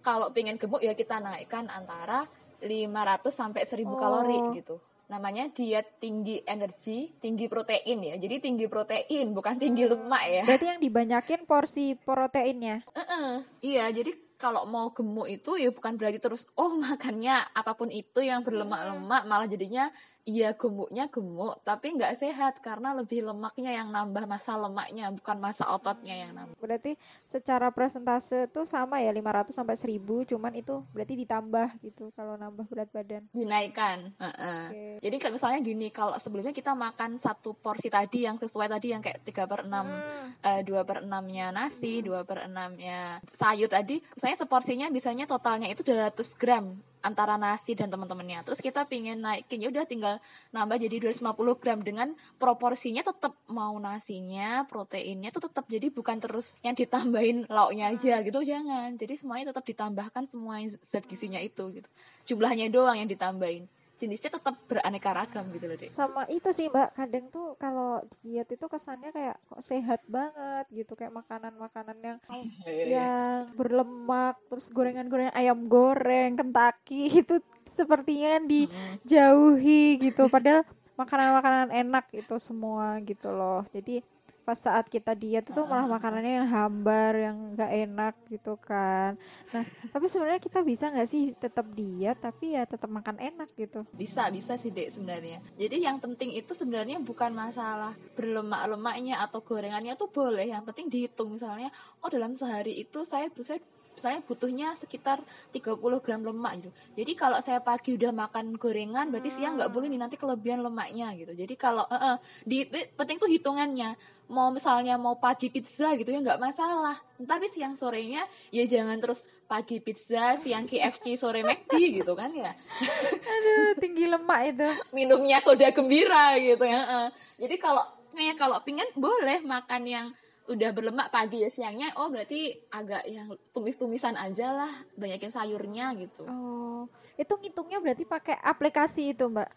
Kalau 0.01 0.33
pingin 0.33 0.57
gemuk 0.57 0.81
ya 0.81 0.97
kita 0.97 1.21
naikkan 1.21 1.69
antara 1.69 2.25
500 2.59 3.31
sampai 3.31 3.63
1000 3.63 3.87
oh. 3.87 3.95
kalori 3.99 4.39
gitu 4.59 4.77
namanya 5.09 5.49
diet 5.49 5.97
tinggi 5.97 6.45
energi, 6.45 7.17
tinggi 7.17 7.49
protein 7.49 7.99
ya. 8.05 8.15
Jadi 8.21 8.45
tinggi 8.45 8.69
protein 8.69 9.33
bukan 9.33 9.57
tinggi 9.57 9.89
lemak 9.89 10.23
ya. 10.29 10.43
Berarti 10.45 10.67
yang 10.69 10.81
dibanyakin 10.85 11.49
porsi 11.49 11.97
proteinnya. 11.97 12.85
Uh 12.93 13.01
-uh. 13.01 13.31
Iya, 13.65 13.89
jadi 13.89 14.13
kalau 14.39 14.71
mau 14.71 14.95
gemuk 14.95 15.27
itu 15.27 15.59
ya 15.59 15.75
bukan 15.75 15.99
berarti 15.99 16.23
terus 16.23 16.47
oh 16.55 16.79
makannya 16.79 17.43
apa 17.53 17.75
pun 17.75 17.91
itu 17.91 18.23
yang 18.23 18.47
berlemak-lemak 18.47 19.27
malah 19.27 19.51
jadinya 19.51 19.91
iya 20.25 20.57
gemuknya 20.57 21.07
gemuk 21.09 21.61
tapi 21.63 21.95
nggak 21.95 22.15
sehat 22.19 22.61
karena 22.65 22.97
lebih 22.97 23.25
lemaknya 23.25 23.73
yang 23.73 23.89
nambah 23.93 24.25
masa 24.25 24.59
lemaknya 24.59 25.13
bukan 25.15 25.39
masa 25.39 25.69
ototnya 25.71 26.15
yang 26.27 26.33
nambah. 26.35 26.57
Berarti 26.59 26.97
secara 27.31 27.71
presentase 27.71 28.49
tuh 28.51 28.65
sama 28.65 29.01
ya 29.01 29.13
500 29.15 29.55
sampai 29.55 29.77
1000 29.77 30.31
cuman 30.35 30.53
itu 30.57 30.85
berarti 30.93 31.15
ditambah 31.15 31.69
gitu 31.85 32.11
kalau 32.17 32.35
nambah 32.41 32.67
berat 32.69 32.91
badan. 32.91 33.25
Dinaikkan. 33.33 34.13
Uh 34.19 34.27
-uh. 34.29 34.65
Okay. 34.69 34.93
Jadi 35.05 35.17
kayak 35.21 35.35
misalnya 35.37 35.61
gini 35.63 35.89
kalau 35.95 36.17
sebelumnya 36.19 36.53
kita 36.53 36.73
makan 36.75 37.17
satu 37.21 37.55
porsi 37.55 37.93
tadi 37.93 38.25
yang 38.25 38.37
sesuai 38.39 38.69
tadi 38.69 38.95
yang 38.95 39.03
kayak 39.05 39.23
3 39.27 39.51
per 39.51 39.61
6 39.67 39.71
hmm. 39.71 40.29
uh, 40.45 40.61
2 40.65 40.89
per 40.89 40.99
6 41.05 41.35
nya 41.35 41.47
nasi, 41.51 42.01
hmm. 42.01 42.25
2 42.25 42.29
per 42.29 42.39
6 42.47 42.81
nya 42.81 42.99
sayur 43.33 43.69
tadi, 43.69 44.01
saya 44.15 44.35
seporsinya 44.39 44.89
biasanya 44.89 45.27
totalnya 45.27 45.69
itu 45.69 45.83
200 45.83 46.41
gram 46.41 46.79
antara 47.01 47.39
nasi 47.39 47.73
dan 47.79 47.89
teman-temannya. 47.89 48.43
Terus 48.45 48.61
kita 48.61 48.85
pingin 48.87 49.23
naikin 49.23 49.63
ya 49.63 49.69
udah 49.71 49.85
tinggal 49.87 50.15
nambah 50.51 50.77
jadi 50.83 51.11
250 51.11 51.61
gram 51.61 51.79
dengan 51.83 52.09
proporsinya 52.37 53.03
tetap 53.07 53.35
mau 53.47 53.75
nasinya, 53.79 54.67
proteinnya 54.67 55.31
itu 55.31 55.41
tetap 55.41 55.65
jadi 55.71 55.89
bukan 55.89 56.19
terus 56.19 56.53
yang 56.67 56.75
ditambahin 56.75 57.47
lauknya 57.49 57.95
aja 57.95 58.21
gitu 58.23 58.41
jangan. 58.43 58.95
Jadi 58.99 59.15
semuanya 59.17 59.55
tetap 59.55 59.65
ditambahkan 59.65 60.25
semua 60.27 60.61
zat 60.87 61.05
gizinya 61.07 61.39
itu 61.39 61.83
gitu. 61.83 61.89
Jumlahnya 62.29 62.69
doang 62.69 62.99
yang 62.99 63.09
ditambahin 63.09 63.71
jenisnya 63.99 64.39
tetap 64.39 64.55
beraneka 64.71 65.11
ragam 65.13 65.45
gitu 65.53 65.67
loh 65.69 65.77
deh 65.77 65.91
sama 65.99 66.23
itu 66.31 66.49
sih 66.55 66.71
mbak. 66.71 66.95
Kadang 66.95 67.27
tuh 67.35 67.59
kalau 67.59 67.99
diet 68.23 68.49
itu 68.49 68.67
kesannya 68.71 69.11
kayak 69.11 69.37
kok 69.51 69.63
sehat 69.65 70.01
banget 70.07 70.65
gitu. 70.71 70.95
Kayak 70.95 71.19
makanan-makanan 71.19 71.99
yang 71.99 72.19
oh, 72.31 72.45
iya, 72.65 72.71
iya. 72.71 72.87
yang 72.87 73.39
berlemak 73.59 74.39
terus 74.47 74.71
gorengan-gorengan 74.71 75.35
ayam 75.35 75.67
goreng 75.67 76.39
kentaki 76.39 77.11
itu 77.27 77.43
sepertinya 77.75 78.39
dijauhi 78.47 79.99
gitu. 79.99 80.31
Padahal 80.31 80.63
makanan-makanan 80.99 81.69
enak 81.75 82.11
itu 82.15 82.39
semua 82.39 82.99
gitu 83.03 83.35
loh. 83.35 83.67
Jadi 83.75 84.03
pas 84.49 84.57
saat 84.57 84.89
kita 84.89 85.13
diet 85.13 85.45
itu 85.45 85.61
malah 85.69 85.85
makanannya 85.85 86.41
yang 86.41 86.49
hambar 86.49 87.13
yang 87.13 87.37
nggak 87.53 87.73
enak 87.85 88.15
gitu 88.33 88.57
kan. 88.57 89.21
Nah 89.53 89.65
tapi 89.93 90.09
sebenarnya 90.09 90.41
kita 90.41 90.65
bisa 90.65 90.89
nggak 90.89 91.05
sih 91.05 91.37
tetap 91.37 91.69
diet 91.77 92.17
tapi 92.17 92.57
ya 92.57 92.65
tetap 92.65 92.89
makan 92.89 93.21
enak 93.21 93.53
gitu? 93.61 93.85
Bisa 93.93 94.33
bisa 94.33 94.57
sih 94.57 94.73
dek 94.73 94.89
sebenarnya. 94.89 95.45
Jadi 95.61 95.85
yang 95.85 96.01
penting 96.01 96.33
itu 96.33 96.57
sebenarnya 96.57 96.97
bukan 96.97 97.37
masalah 97.37 97.93
berlemak-lemaknya 98.17 99.21
atau 99.21 99.45
gorengannya 99.45 99.93
tuh 100.01 100.09
boleh. 100.09 100.49
Yang 100.49 100.73
penting 100.73 100.87
dihitung. 100.89 101.37
Misalnya 101.37 101.69
oh 102.01 102.09
dalam 102.09 102.33
sehari 102.33 102.81
itu 102.81 103.05
saya 103.05 103.29
saya 103.45 103.61
saya 103.99 104.23
butuhnya 104.25 104.73
sekitar 104.79 105.21
30 105.51 105.79
gram 106.01 106.23
lemak 106.23 106.53
gitu. 106.63 106.71
Jadi 106.97 107.13
kalau 107.19 107.39
saya 107.43 107.59
pagi 107.61 107.95
udah 107.99 108.15
makan 108.15 108.57
gorengan 108.57 109.11
berarti 109.11 109.31
siang 109.35 109.59
nggak 109.59 109.71
boleh 109.71 109.91
nih 109.91 110.01
nanti 110.01 110.17
kelebihan 110.17 110.63
lemaknya 110.63 111.13
gitu. 111.19 111.35
Jadi 111.35 111.55
kalau 111.59 111.85
uh, 111.87 112.15
uh, 112.15 112.17
di, 112.47 112.65
di 112.67 112.81
penting 112.95 113.19
tuh 113.19 113.31
hitungannya. 113.31 113.99
Mau 114.29 114.53
misalnya 114.53 115.01
mau 115.01 115.17
pagi 115.17 115.49
pizza 115.49 115.97
gitu 115.97 116.13
ya 116.13 116.21
nggak 116.21 116.37
masalah. 116.37 117.01
Tapi 117.17 117.49
siang 117.49 117.73
sorenya 117.73 118.29
ya 118.53 118.69
jangan 118.69 119.01
terus 119.01 119.25
pagi 119.49 119.81
pizza, 119.81 120.37
siang 120.37 120.69
KFC, 120.69 121.17
sore 121.17 121.41
McD 121.41 122.05
gitu 122.05 122.13
kan 122.13 122.29
ya. 122.37 122.53
Aduh, 123.33 123.73
tinggi 123.81 124.05
lemak 124.05 124.41
itu. 124.53 124.69
Minumnya 124.93 125.41
soda 125.41 125.73
gembira 125.73 126.37
gitu 126.37 126.69
ya. 126.69 126.81
Uh. 126.85 127.09
Jadi 127.41 127.57
kalau 127.57 127.81
kayak 128.13 128.37
kalau 128.37 128.61
pingin 128.61 128.87
boleh 128.93 129.41
makan 129.41 129.83
yang 129.89 130.07
udah 130.49 130.71
berlemak 130.73 131.13
pagi 131.13 131.45
ya 131.45 131.53
siangnya 131.53 131.93
oh 132.01 132.09
berarti 132.09 132.57
agak 132.73 133.05
yang 133.05 133.29
tumis-tumisan 133.53 134.17
aja 134.17 134.57
lah 134.57 134.73
banyakin 134.97 135.29
sayurnya 135.29 135.93
gitu. 136.01 136.25
Oh 136.25 136.89
itu 137.19 137.35
ngitungnya 137.35 137.79
berarti 137.83 138.07
pakai 138.07 138.39
aplikasi 138.39 139.13
itu 139.13 139.27
mbak 139.27 139.51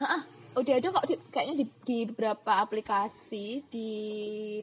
udah 0.52 0.74
ada 0.76 0.88
kok 0.92 1.06
di, 1.08 1.16
kayaknya 1.32 1.56
di, 1.64 1.66
di 1.88 1.98
beberapa 2.12 2.60
aplikasi 2.60 3.64
di 3.72 3.90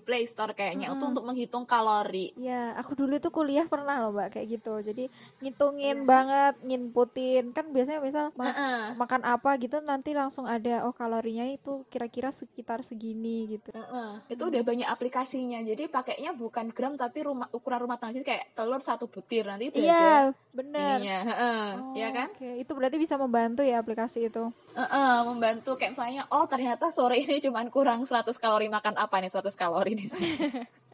Play 0.05 0.29
Store 0.29 0.53
kayaknya 0.53 0.93
hmm. 0.93 1.01
untuk 1.01 1.25
menghitung 1.25 1.65
kalori. 1.65 2.37
Ya, 2.37 2.77
aku 2.77 2.93
dulu 2.93 3.17
itu 3.17 3.33
kuliah 3.33 3.65
pernah 3.65 4.05
loh 4.05 4.13
mbak 4.13 4.37
kayak 4.37 4.61
gitu. 4.61 4.75
Jadi 4.85 5.09
ngitungin 5.41 6.05
yeah. 6.05 6.09
banget, 6.09 6.55
nginputin 6.61 7.57
kan 7.57 7.73
biasanya 7.73 8.01
misal 8.05 8.25
ma 8.37 8.45
uh 8.45 8.51
-uh. 8.53 8.83
makan 9.01 9.23
apa 9.25 9.57
gitu 9.57 9.81
nanti 9.81 10.13
langsung 10.13 10.45
ada 10.45 10.85
oh 10.85 10.93
kalorinya 10.93 11.49
itu 11.49 11.89
kira-kira 11.89 12.29
sekitar 12.37 12.85
segini 12.85 13.57
gitu. 13.57 13.73
Uh 13.73 13.81
-uh. 13.81 14.11
Itu 14.29 14.53
udah 14.53 14.61
banyak 14.61 14.89
aplikasinya. 14.89 15.65
Jadi 15.65 15.89
pakainya 15.89 16.37
bukan 16.37 16.69
gram 16.77 17.01
tapi 17.01 17.25
rumah 17.25 17.49
ukuran 17.49 17.89
rumah 17.89 17.97
tangga 17.97 18.21
jadi 18.21 18.27
kayak 18.37 18.45
telur 18.53 18.83
satu 18.85 19.09
butir 19.09 19.49
nanti 19.49 19.73
Iya, 19.79 19.95
yeah, 19.95 20.21
benar. 20.53 20.99
Ininya, 21.01 21.19
uh 21.23 21.31
-uh. 21.33 21.67
oh, 21.93 21.95
ya 21.97 22.09
kan? 22.13 22.29
Okay. 22.35 22.61
Itu 22.61 22.77
berarti 22.77 22.97
bisa 23.01 23.15
membantu 23.17 23.65
ya 23.65 23.81
aplikasi 23.81 24.29
itu. 24.29 24.53
Uh 24.75 24.83
-uh, 24.83 25.17
membantu 25.25 25.78
kayak 25.79 25.95
misalnya 25.95 26.23
oh 26.35 26.45
ternyata 26.51 26.91
sore 26.91 27.23
ini 27.23 27.39
cuma 27.39 27.63
kurang 27.71 28.03
100 28.05 28.35
kalori 28.37 28.67
makan 28.67 28.99
apa 28.99 29.17
nih 29.23 29.31
100 29.31 29.55
kalori 29.55 29.93
di 29.95 30.07
sini 30.11 30.31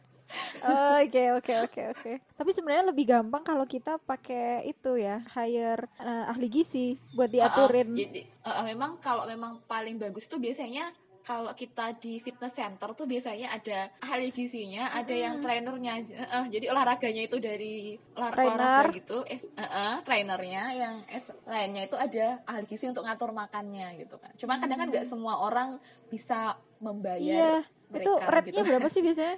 Oke 0.65 1.23
oke 1.37 1.53
oke 1.69 1.81
oke. 1.93 2.11
Tapi 2.33 2.49
sebenarnya 2.49 2.89
lebih 2.89 3.05
gampang 3.05 3.45
kalau 3.45 3.65
kita 3.69 4.01
pakai 4.01 4.65
itu 4.65 4.97
ya, 4.97 5.21
hire 5.37 5.85
uh, 6.01 6.31
ahli 6.33 6.49
gizi 6.49 6.97
buat 7.13 7.29
diaturin. 7.29 7.93
Uh, 7.93 7.93
uh, 7.93 7.99
jadi 8.01 8.21
uh, 8.41 8.65
memang 8.65 8.97
kalau 8.99 9.29
memang 9.29 9.61
paling 9.69 10.01
bagus 10.01 10.25
itu 10.25 10.41
biasanya 10.41 10.89
kalau 11.25 11.51
kita 11.57 11.97
di 11.97 12.21
fitness 12.21 12.53
center 12.53 12.93
tuh 12.93 13.09
biasanya 13.09 13.49
ada 13.57 13.89
ahli 14.05 14.29
gizinya, 14.29 14.93
ada 14.93 15.09
hmm. 15.09 15.23
yang 15.25 15.35
trainernya. 15.41 15.93
Uh, 16.29 16.45
jadi 16.53 16.69
olahraganya 16.69 17.25
itu 17.25 17.41
dari 17.41 17.97
olah 18.13 18.29
Trainer. 18.29 18.53
olahraga 18.53 18.93
gitu, 18.93 19.17
eh, 19.25 19.41
uh, 19.41 19.63
uh, 19.65 19.93
trainernya 20.05 20.63
yang 20.77 20.95
es 21.09 21.25
lainnya 21.49 21.89
itu 21.89 21.97
ada 21.97 22.45
ahli 22.45 22.69
gizi 22.69 22.85
untuk 22.93 23.09
ngatur 23.09 23.33
makannya 23.33 23.97
gitu 23.97 24.21
kan. 24.21 24.31
Cuma 24.37 24.61
kadang 24.61 24.85
kan 24.85 24.87
nggak 24.93 25.09
semua 25.09 25.41
orang 25.41 25.81
bisa 26.13 26.61
membayar. 26.77 27.25
Iya. 27.25 27.55
Mereka, 27.85 28.01
itu 28.01 28.11
rate-nya 28.17 28.61
gitu. 28.61 28.69
berapa 28.69 28.87
sih 28.93 29.01
biasanya? 29.05 29.35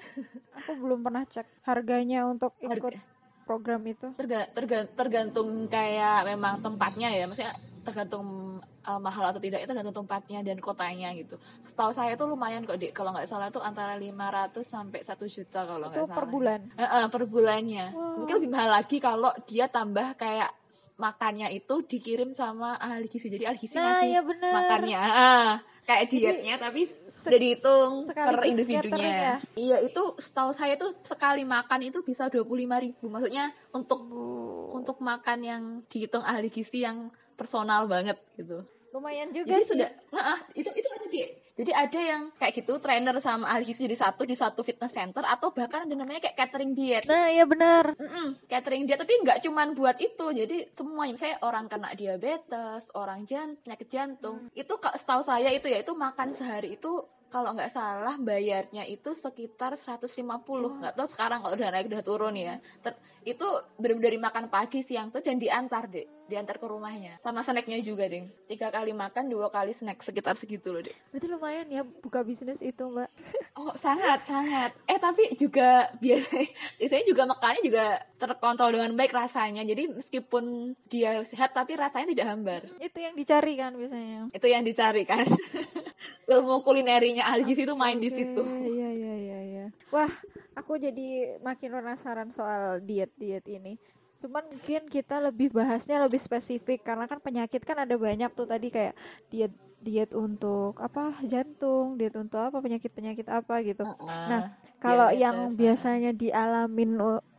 Aku 0.60 0.72
belum 0.76 1.00
pernah 1.08 1.24
cek 1.24 1.48
harganya 1.64 2.20
untuk 2.28 2.52
ikut 2.60 2.84
Harga. 2.84 3.00
program 3.48 3.82
itu. 3.88 4.08
Terga, 4.20 4.48
terga, 4.52 4.80
tergantung 4.92 5.72
kayak 5.72 6.28
memang 6.28 6.60
tempatnya 6.60 7.16
ya, 7.16 7.24
maksudnya 7.28 7.56
tergantung 7.88 8.60
uh, 8.88 9.00
mahal 9.04 9.28
atau 9.28 9.44
tidak 9.44 9.60
itu 9.62 9.68
tergantung 9.68 10.08
tempatnya 10.08 10.40
dan 10.42 10.58
kotanya 10.64 11.12
gitu. 11.14 11.36
Setahu 11.60 11.92
saya 11.92 12.16
itu 12.16 12.24
lumayan 12.24 12.64
kok 12.64 12.80
dek 12.80 12.96
kalau 12.96 13.12
nggak 13.12 13.28
salah 13.28 13.52
tuh 13.52 13.60
antara 13.60 14.00
500 14.00 14.64
sampai 14.64 15.04
satu 15.04 15.28
juta 15.28 15.68
kalau 15.68 15.92
nggak 15.92 16.08
salah. 16.08 16.16
per 16.16 16.26
bulan. 16.32 16.60
Uh, 16.80 16.84
uh, 16.88 17.06
per 17.12 17.24
bulannya. 17.28 17.86
Wow. 17.92 18.24
Mungkin 18.24 18.36
lebih 18.40 18.52
mahal 18.56 18.70
lagi 18.72 18.98
kalau 19.04 19.32
dia 19.44 19.68
tambah 19.68 20.16
kayak 20.16 20.56
makannya 20.96 21.52
itu 21.52 21.84
dikirim 21.84 22.32
sama 22.32 22.80
ahli 22.80 23.12
gizi. 23.12 23.28
Jadi 23.28 23.44
ahli 23.44 23.60
gizi 23.60 23.76
nah, 23.76 24.00
ngasih 24.00 24.10
ya 24.10 24.22
makannya. 24.56 25.02
Uh, 25.04 25.54
kayak 25.84 26.04
dietnya 26.08 26.56
Jadi, 26.56 26.64
tapi 26.64 26.82
udah 27.28 27.40
dihitung 27.44 27.94
per 28.08 28.40
individunya. 28.48 29.12
Ya? 29.12 29.36
Iya, 29.60 29.78
itu 29.84 30.16
setahu 30.16 30.56
saya 30.56 30.80
tuh 30.80 30.96
sekali 31.04 31.44
makan 31.44 31.92
itu 31.92 32.00
bisa 32.08 32.32
dua 32.32 32.48
puluh 32.48 32.64
lima 32.64 32.80
ribu. 32.80 33.12
Maksudnya 33.12 33.52
untuk 33.76 34.00
oh. 34.08 34.72
untuk 34.72 35.04
makan 35.04 35.40
yang 35.44 35.64
dihitung 35.92 36.24
ahli 36.24 36.48
gizi 36.48 36.88
yang 36.88 37.12
personal 37.38 37.86
banget 37.86 38.18
gitu 38.40 38.66
lumayan 38.98 39.30
juga 39.30 39.54
jadi 39.54 39.64
sih. 39.64 39.72
sudah 39.78 39.90
nah, 40.10 40.40
itu 40.58 40.70
itu 40.74 40.88
ada 40.90 41.06
di 41.08 41.20
jadi 41.58 41.72
ada 41.74 42.00
yang 42.00 42.24
kayak 42.38 42.54
gitu 42.54 42.78
trainer 42.78 43.18
sama 43.18 43.50
ahli 43.50 43.66
gizi 43.66 43.90
di 43.90 43.98
satu 43.98 44.26
di 44.26 44.38
satu 44.38 44.62
fitness 44.62 44.94
center 44.94 45.26
atau 45.26 45.50
bahkan 45.50 45.90
ada 45.90 45.96
namanya 45.98 46.22
kayak 46.30 46.38
catering 46.38 46.74
diet 46.78 47.06
nah 47.10 47.30
iya 47.30 47.46
benar 47.50 47.98
mm 47.98 48.10
-mm, 48.10 48.28
catering 48.46 48.84
diet 48.86 49.00
tapi 49.02 49.14
nggak 49.22 49.42
cuman 49.46 49.74
buat 49.74 49.98
itu 49.98 50.26
jadi 50.34 50.58
semuanya 50.74 51.18
saya 51.18 51.36
orang 51.42 51.66
kena 51.66 51.94
diabetes 51.98 52.94
orang 52.94 53.26
jan 53.26 53.58
penyakit 53.62 53.90
jantung 53.90 54.50
hmm. 54.50 54.54
itu 54.54 54.74
setahu 54.78 55.22
saya 55.26 55.50
itu 55.50 55.66
ya 55.70 55.82
itu 55.82 55.94
makan 55.98 56.34
sehari 56.34 56.78
itu 56.78 57.02
kalau 57.28 57.52
nggak 57.56 57.72
salah 57.72 58.16
bayarnya 58.16 58.88
itu 58.88 59.12
sekitar 59.12 59.76
150 59.76 60.16
nggak 60.48 60.94
tahu 60.96 61.08
sekarang 61.08 61.44
kalau 61.44 61.56
udah 61.60 61.70
naik 61.72 61.92
udah 61.92 62.04
turun 62.04 62.36
ya. 62.36 62.60
Ter, 62.80 62.96
itu 63.28 63.48
benar-benar 63.76 64.32
makan 64.32 64.46
pagi 64.48 64.80
siang 64.84 65.12
tuh 65.12 65.20
dan 65.20 65.36
diantar 65.36 65.92
deh 65.92 66.08
diantar 66.28 66.60
ke 66.60 66.68
rumahnya. 66.68 67.16
Sama 67.24 67.40
snacknya 67.40 67.80
juga 67.80 68.08
deh 68.08 68.28
tiga 68.52 68.68
kali 68.68 68.92
makan 68.92 69.32
dua 69.32 69.48
kali 69.48 69.72
snack 69.72 70.04
sekitar 70.04 70.36
segitu 70.36 70.76
loh 70.76 70.84
deh 70.84 70.96
berarti 71.12 71.28
lumayan 71.32 71.68
ya 71.72 71.82
buka 71.84 72.24
bisnis 72.24 72.60
itu 72.64 72.84
mbak. 72.88 73.08
Oh 73.58 73.74
sangat 73.74 74.22
sangat. 74.22 74.70
Eh 74.86 75.02
tapi 75.02 75.34
juga 75.34 75.90
biasanya 75.98 76.46
biasanya 76.78 77.06
juga 77.10 77.24
makannya 77.26 77.62
juga 77.66 77.86
terkontrol 78.22 78.70
dengan 78.70 78.94
baik 78.94 79.10
rasanya. 79.10 79.66
Jadi 79.66 79.98
meskipun 79.98 80.78
dia 80.86 81.26
sehat 81.26 81.58
tapi 81.58 81.74
rasanya 81.74 82.14
tidak 82.14 82.28
hambar. 82.30 82.62
Itu 82.78 83.02
yang 83.02 83.18
dicari 83.18 83.58
kan 83.58 83.74
biasanya. 83.74 84.30
Itu 84.30 84.46
yang 84.46 84.62
dicari 84.62 85.10
kan 85.10 85.26
ilmu 86.30 86.62
kulinerinya 86.62 87.26
Aljis 87.34 87.58
itu 87.58 87.74
main 87.74 87.98
okay, 87.98 88.06
di 88.06 88.10
situ. 88.14 88.42
iya 88.66 88.90
iya 88.94 89.14
iya 89.18 89.40
iya. 89.42 89.66
Wah 89.90 90.12
aku 90.54 90.78
jadi 90.78 91.40
makin 91.42 91.74
penasaran 91.74 92.30
soal 92.30 92.82
diet 92.84 93.10
diet 93.18 93.46
ini. 93.50 93.82
Cuman 94.18 94.50
mungkin 94.50 94.90
kita 94.90 95.22
lebih 95.22 95.54
bahasnya 95.54 96.02
lebih 96.02 96.18
spesifik 96.18 96.82
karena 96.86 97.06
kan 97.06 97.22
penyakit 97.22 97.62
kan 97.62 97.78
ada 97.78 97.98
banyak 97.98 98.30
tuh 98.34 98.50
tadi 98.50 98.74
kayak 98.74 98.98
diet 99.30 99.54
diet 99.78 100.12
untuk 100.18 100.74
apa 100.82 101.22
jantung 101.22 102.02
diet 102.02 102.18
untuk 102.18 102.42
apa 102.42 102.58
penyakit 102.62 102.90
penyakit 102.94 103.28
apa 103.30 103.62
gitu. 103.62 103.86
Uh, 103.86 104.10
nah 104.30 104.42
kalau 104.82 105.10
yang 105.14 105.54
biasanya 105.54 106.14
dialamin 106.14 106.98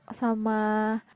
sama 0.09 0.61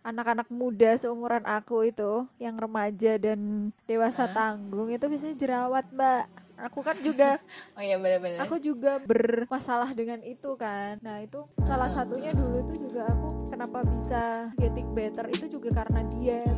anak-anak 0.04 0.48
muda 0.52 0.92
seumuran 1.00 1.44
aku 1.48 1.88
itu 1.88 2.28
yang 2.36 2.60
remaja 2.60 3.16
dan 3.16 3.72
dewasa 3.88 4.28
uh. 4.28 4.32
tanggung 4.36 4.92
itu 4.92 5.08
biasanya 5.08 5.36
jerawat 5.40 5.86
mbak 5.94 6.28
aku 6.58 6.80
kan 6.84 6.96
juga 7.00 7.38
oh 7.76 7.82
iya 7.82 7.96
benar-benar 7.96 8.44
aku 8.44 8.56
juga 8.60 8.98
bermasalah 9.02 9.92
dengan 9.96 10.20
itu 10.22 10.54
kan. 10.56 10.98
Nah 11.00 11.22
itu 11.24 11.46
salah 11.64 11.88
satunya 11.88 12.34
dulu 12.34 12.62
itu 12.62 12.88
juga 12.88 13.08
aku 13.08 13.28
kenapa 13.48 13.78
bisa 13.86 14.52
getting 14.58 14.90
better 14.92 15.26
itu 15.32 15.46
juga 15.58 15.82
karena 15.82 16.00
diet. 16.12 16.56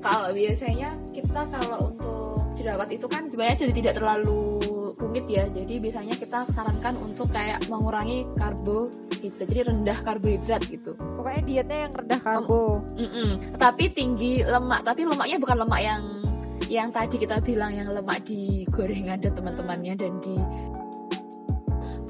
Kalau 0.00 0.32
biasanya 0.32 0.96
kita 1.12 1.44
kalau 1.52 1.92
untuk 1.92 2.56
jerawat 2.56 2.88
itu 2.88 3.06
kan 3.08 3.28
sebenarnya 3.28 3.68
jadi 3.68 3.72
tidak 3.72 3.94
terlalu 4.00 4.60
rumit 4.96 5.26
ya. 5.28 5.44
Jadi 5.48 5.80
biasanya 5.80 6.14
kita 6.16 6.48
sarankan 6.52 6.96
untuk 7.00 7.28
kayak 7.32 7.64
mengurangi 7.68 8.24
karbo 8.36 8.88
gitu. 9.20 9.44
Jadi 9.44 9.60
rendah 9.68 9.98
karbohidrat 10.00 10.64
gitu. 10.68 10.96
Pokoknya 10.96 11.42
dietnya 11.44 11.78
yang 11.88 11.92
rendah 11.92 12.20
karbo. 12.20 12.80
Mm 12.96 13.08
-mm. 13.08 13.30
tapi 13.60 13.92
tinggi 13.92 14.40
lemak. 14.40 14.80
Tapi 14.84 15.04
lemaknya 15.04 15.36
bukan 15.36 15.56
lemak 15.64 15.80
yang 15.84 16.02
yang 16.68 16.92
tadi 16.92 17.16
kita 17.16 17.40
bilang 17.40 17.72
yang 17.72 17.88
lemak 17.88 18.26
di 18.26 18.66
gorengan 18.68 19.22
dan 19.22 19.32
teman-temannya 19.32 19.94
dan 19.96 20.12
di 20.20 20.36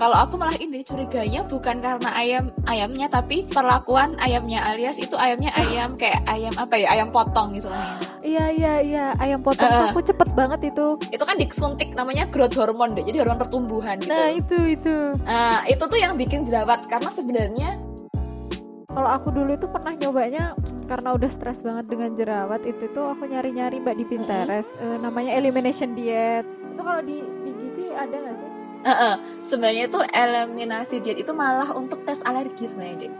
kalau 0.01 0.17
aku 0.17 0.41
malah 0.41 0.57
ini 0.57 0.81
curiganya 0.81 1.45
bukan 1.45 1.77
karena 1.85 2.09
ayam 2.17 2.49
ayamnya 2.65 3.13
tapi 3.13 3.45
perlakuan 3.45 4.17
ayamnya 4.17 4.65
alias 4.73 4.97
itu 4.97 5.13
ayamnya 5.13 5.53
ayam 5.53 5.93
kayak 5.93 6.25
ayam 6.25 6.57
apa 6.57 6.75
ya 6.81 6.89
ayam 6.97 7.13
potong 7.13 7.53
gitu 7.53 7.69
iya 8.25 8.47
iya 8.53 8.75
iya. 8.81 9.07
Ayam 9.17 9.41
potong 9.41 9.69
uh, 9.69 9.91
aku 9.91 10.01
cepet 10.05 10.29
banget 10.37 10.73
itu. 10.73 10.97
Itu 11.11 11.25
kan 11.25 11.37
disuntik 11.41 11.93
namanya 11.97 12.29
growth 12.29 12.57
hormone 12.57 12.93
deh. 12.97 13.05
Jadi 13.05 13.21
hormon 13.21 13.41
pertumbuhan 13.41 13.97
gitu. 14.01 14.13
Nah 14.13 14.31
itu 14.33 14.59
itu. 14.77 14.97
Nah 15.25 15.65
itu 15.67 15.83
tuh 15.85 15.99
yang 15.99 16.15
bikin 16.17 16.45
jerawat. 16.47 16.87
Karena 16.87 17.11
sebenarnya 17.11 17.77
kalau 18.90 19.11
aku 19.11 19.29
dulu 19.31 19.55
itu 19.55 19.66
pernah 19.70 19.94
nyobanya 19.94 20.44
karena 20.90 21.14
udah 21.14 21.31
stres 21.31 21.62
banget 21.62 21.87
dengan 21.87 22.18
jerawat 22.18 22.66
itu 22.66 22.90
tuh 22.90 23.14
aku 23.14 23.31
nyari-nyari 23.31 23.79
mbak 23.79 23.96
di 23.98 24.05
Pinterest 24.05 24.76
mm 24.76 24.83
-hmm. 24.83 24.94
uh, 24.94 24.98
namanya 25.07 25.33
elimination 25.38 25.94
diet 25.94 26.42
itu 26.70 26.81
kalau 26.88 27.03
di 27.05 27.20
di 27.44 27.50
gizi 27.61 27.92
ada 27.92 28.14
nggak 28.14 28.37
sih? 28.40 28.50
Uh 28.81 28.88
-uh. 28.88 29.14
Sebenarnya 29.44 29.92
itu 29.92 30.00
eliminasi 30.00 31.05
diet 31.05 31.20
itu 31.20 31.33
malah 31.37 31.68
untuk 31.76 32.00
tes 32.09 32.16
alergi 32.24 32.64
sebenarnya 32.64 32.96
deh. 33.05 33.12